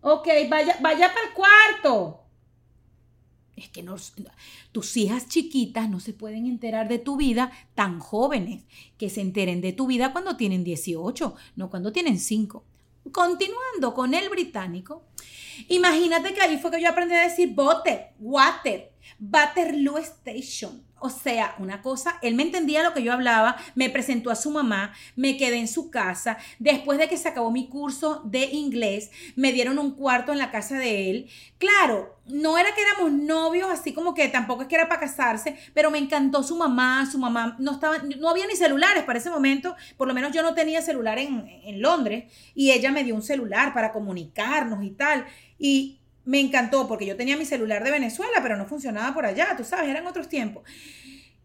Ok, 0.00 0.26
vaya, 0.50 0.76
vaya 0.80 1.08
para 1.14 1.28
el 1.28 1.34
cuarto. 1.34 2.24
Es 3.54 3.68
que 3.68 3.84
no, 3.84 3.94
tus 4.72 4.96
hijas 4.96 5.28
chiquitas 5.28 5.88
no 5.88 6.00
se 6.00 6.12
pueden 6.12 6.46
enterar 6.46 6.88
de 6.88 6.98
tu 6.98 7.16
vida 7.16 7.52
tan 7.76 8.00
jóvenes, 8.00 8.64
que 8.98 9.08
se 9.08 9.20
enteren 9.20 9.60
de 9.60 9.72
tu 9.72 9.86
vida 9.86 10.12
cuando 10.12 10.36
tienen 10.36 10.64
18, 10.64 11.34
no 11.54 11.70
cuando 11.70 11.92
tienen 11.92 12.18
5. 12.18 12.64
Continuando 13.12 13.94
con 13.94 14.14
el 14.14 14.28
británico, 14.28 15.04
imagínate 15.68 16.34
que 16.34 16.40
ahí 16.40 16.58
fue 16.58 16.70
que 16.70 16.80
yo 16.80 16.88
aprendí 16.88 17.14
a 17.14 17.22
decir 17.22 17.54
bote, 17.54 18.12
water, 18.18 18.92
Waterloo 19.20 19.98
Station. 19.98 20.88
O 21.00 21.10
sea, 21.10 21.54
una 21.58 21.80
cosa, 21.80 22.18
él 22.22 22.34
me 22.34 22.42
entendía 22.42 22.82
lo 22.82 22.92
que 22.92 23.04
yo 23.04 23.12
hablaba, 23.12 23.56
me 23.76 23.88
presentó 23.88 24.30
a 24.30 24.34
su 24.34 24.50
mamá, 24.50 24.92
me 25.14 25.36
quedé 25.36 25.58
en 25.58 25.68
su 25.68 25.90
casa. 25.90 26.38
Después 26.58 26.98
de 26.98 27.08
que 27.08 27.16
se 27.16 27.28
acabó 27.28 27.52
mi 27.52 27.68
curso 27.68 28.22
de 28.24 28.46
inglés, 28.46 29.12
me 29.36 29.52
dieron 29.52 29.78
un 29.78 29.92
cuarto 29.92 30.32
en 30.32 30.38
la 30.38 30.50
casa 30.50 30.76
de 30.76 31.10
él. 31.10 31.30
Claro, 31.58 32.18
no 32.26 32.58
era 32.58 32.74
que 32.74 32.82
éramos 32.82 33.12
novios, 33.12 33.68
así 33.70 33.92
como 33.92 34.12
que 34.12 34.26
tampoco 34.28 34.62
es 34.62 34.68
que 34.68 34.74
era 34.74 34.88
para 34.88 35.02
casarse, 35.02 35.56
pero 35.72 35.92
me 35.92 35.98
encantó 35.98 36.42
su 36.42 36.56
mamá, 36.56 37.08
su 37.10 37.18
mamá 37.18 37.54
no 37.60 37.72
estaba, 37.72 37.98
no 37.98 38.28
había 38.28 38.46
ni 38.46 38.56
celulares 38.56 39.04
para 39.04 39.20
ese 39.20 39.30
momento, 39.30 39.76
por 39.96 40.08
lo 40.08 40.14
menos 40.14 40.32
yo 40.32 40.42
no 40.42 40.54
tenía 40.54 40.82
celular 40.82 41.20
en, 41.20 41.46
en 41.62 41.80
Londres, 41.80 42.24
y 42.56 42.72
ella 42.72 42.90
me 42.90 43.04
dio 43.04 43.14
un 43.14 43.22
celular 43.22 43.72
para 43.72 43.92
comunicarnos 43.92 44.82
y 44.82 44.90
tal. 44.90 45.26
Y 45.60 45.97
me 46.28 46.40
encantó 46.40 46.86
porque 46.86 47.06
yo 47.06 47.16
tenía 47.16 47.38
mi 47.38 47.46
celular 47.46 47.82
de 47.82 47.90
Venezuela, 47.90 48.40
pero 48.42 48.58
no 48.58 48.66
funcionaba 48.66 49.14
por 49.14 49.24
allá, 49.24 49.54
tú 49.56 49.64
sabes, 49.64 49.88
eran 49.88 50.06
otros 50.06 50.28
tiempos. 50.28 50.62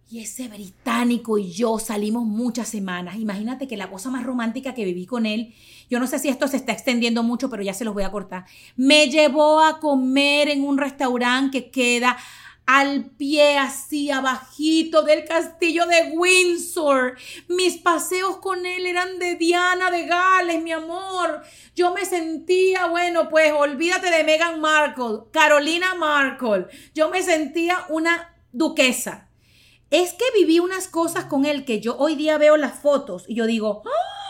Y 0.10 0.20
ese 0.20 0.50
británico 0.50 1.38
y 1.38 1.54
yo 1.54 1.80
salimos 1.80 2.26
muchas 2.26 2.68
semanas. 2.68 3.16
Imagínate 3.16 3.66
que 3.66 3.78
la 3.78 3.90
cosa 3.90 4.10
más 4.10 4.26
romántica 4.26 4.74
que 4.74 4.84
viví 4.84 5.06
con 5.06 5.26
él, 5.26 5.54
yo 5.90 6.02
no 6.02 6.06
sé 6.06 6.20
si 6.20 6.28
esto 6.28 6.50
se 6.50 6.58
está 6.58 6.74
extendiendo 6.74 7.24
mucho, 7.24 7.50
pero 7.50 7.64
ya 7.64 7.74
se 7.74 7.86
los 7.86 7.94
voy 7.94 8.04
a 8.04 8.12
cortar. 8.12 8.44
Me 8.76 9.08
llevó 9.08 9.62
a 9.62 9.80
comer 9.80 10.50
en 10.50 10.66
un 10.66 10.78
restaurante 10.78 11.64
que 11.64 11.72
queda 11.72 12.18
al 12.66 13.12
pie 13.12 13.58
así 13.58 14.10
abajito 14.10 15.04
del 15.04 15.26
castillo 15.26 15.86
de 15.86 16.14
Windsor. 16.16 17.18
Mis 17.48 17.78
paseos 17.78 18.38
con 18.38 18.66
él 18.66 18.86
eran 18.86 19.20
de 19.20 19.36
Diana 19.36 19.92
de 19.92 20.06
Gales, 20.06 20.64
mi 20.64 20.72
amor. 20.72 21.44
Yo 21.76 21.94
me 21.94 22.06
sentía, 22.06 22.88
bueno, 22.88 23.30
pues 23.30 23.52
olvídate 23.52 24.10
de 24.10 24.24
Meghan 24.24 24.62
Markle, 24.62 25.24
Carolina 25.32 25.96
Markle. 25.96 26.68
Yo 26.94 27.10
me 27.10 27.22
sentía 27.22 27.86
una 27.90 28.36
duquesa. 28.52 29.30
Es 29.90 30.14
que 30.14 30.26
viví 30.36 30.60
unas 30.60 30.88
cosas 30.88 31.26
con 31.26 31.46
él 31.46 31.66
que 31.66 31.80
yo 31.80 31.98
hoy 31.98 32.16
día 32.16 32.38
veo 32.38 32.58
las 32.58 32.80
fotos 32.80 33.26
y 33.28 33.36
yo 33.36 33.46
digo, 33.46 33.84
¡Ah! 33.86 34.23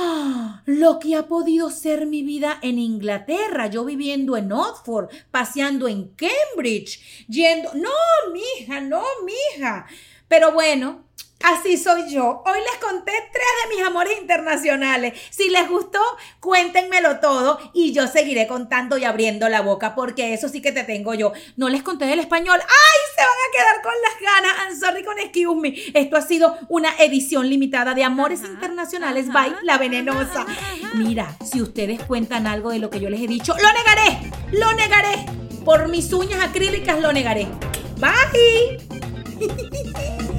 lo 0.66 0.98
que 0.98 1.16
ha 1.16 1.26
podido 1.26 1.70
ser 1.70 2.06
mi 2.06 2.22
vida 2.22 2.58
en 2.62 2.78
Inglaterra, 2.78 3.66
yo 3.68 3.84
viviendo 3.84 4.36
en 4.36 4.52
Oxford, 4.52 5.08
paseando 5.30 5.88
en 5.88 6.14
Cambridge, 6.14 7.26
yendo, 7.28 7.72
no, 7.74 7.90
mija, 8.32 8.80
no, 8.80 9.02
mija. 9.24 9.86
Pero 10.28 10.52
bueno, 10.52 11.06
Así 11.42 11.78
soy 11.78 12.12
yo. 12.12 12.42
Hoy 12.44 12.58
les 12.70 12.80
conté 12.80 13.12
tres 13.32 13.44
de 13.62 13.74
mis 13.74 13.86
amores 13.86 14.18
internacionales. 14.20 15.18
Si 15.30 15.48
les 15.48 15.68
gustó, 15.68 15.98
cuéntenmelo 16.38 17.18
todo 17.18 17.58
y 17.72 17.92
yo 17.92 18.06
seguiré 18.06 18.46
contando 18.46 18.98
y 18.98 19.04
abriendo 19.04 19.48
la 19.48 19.62
boca 19.62 19.94
porque 19.94 20.34
eso 20.34 20.48
sí 20.50 20.60
que 20.60 20.70
te 20.72 20.84
tengo 20.84 21.14
yo. 21.14 21.32
No 21.56 21.70
les 21.70 21.82
conté 21.82 22.04
del 22.04 22.20
español. 22.20 22.60
¡Ay! 22.60 23.00
Se 23.16 23.22
van 23.22 23.30
a 23.30 23.52
quedar 23.56 23.82
con 23.82 23.92
las 24.02 24.20
ganas. 24.20 24.52
I'm 24.66 24.78
sorry 24.78 25.02
con 25.02 25.18
excuse 25.18 25.60
me. 25.60 25.74
Esto 25.98 26.16
ha 26.16 26.22
sido 26.22 26.58
una 26.68 26.94
edición 26.98 27.48
limitada 27.48 27.94
de 27.94 28.04
Amores 28.04 28.42
Internacionales 28.42 29.32
by 29.32 29.56
La 29.62 29.78
Venenosa. 29.78 30.44
Mira, 30.94 31.36
si 31.42 31.62
ustedes 31.62 32.02
cuentan 32.02 32.46
algo 32.46 32.70
de 32.70 32.80
lo 32.80 32.90
que 32.90 33.00
yo 33.00 33.08
les 33.08 33.20
he 33.20 33.26
dicho, 33.26 33.54
lo 33.54 33.72
negaré. 33.72 34.30
Lo 34.52 34.72
negaré. 34.74 35.24
Por 35.64 35.88
mis 35.88 36.12
uñas 36.12 36.44
acrílicas 36.44 37.00
lo 37.00 37.12
negaré. 37.14 37.46
Bye. 37.98 38.78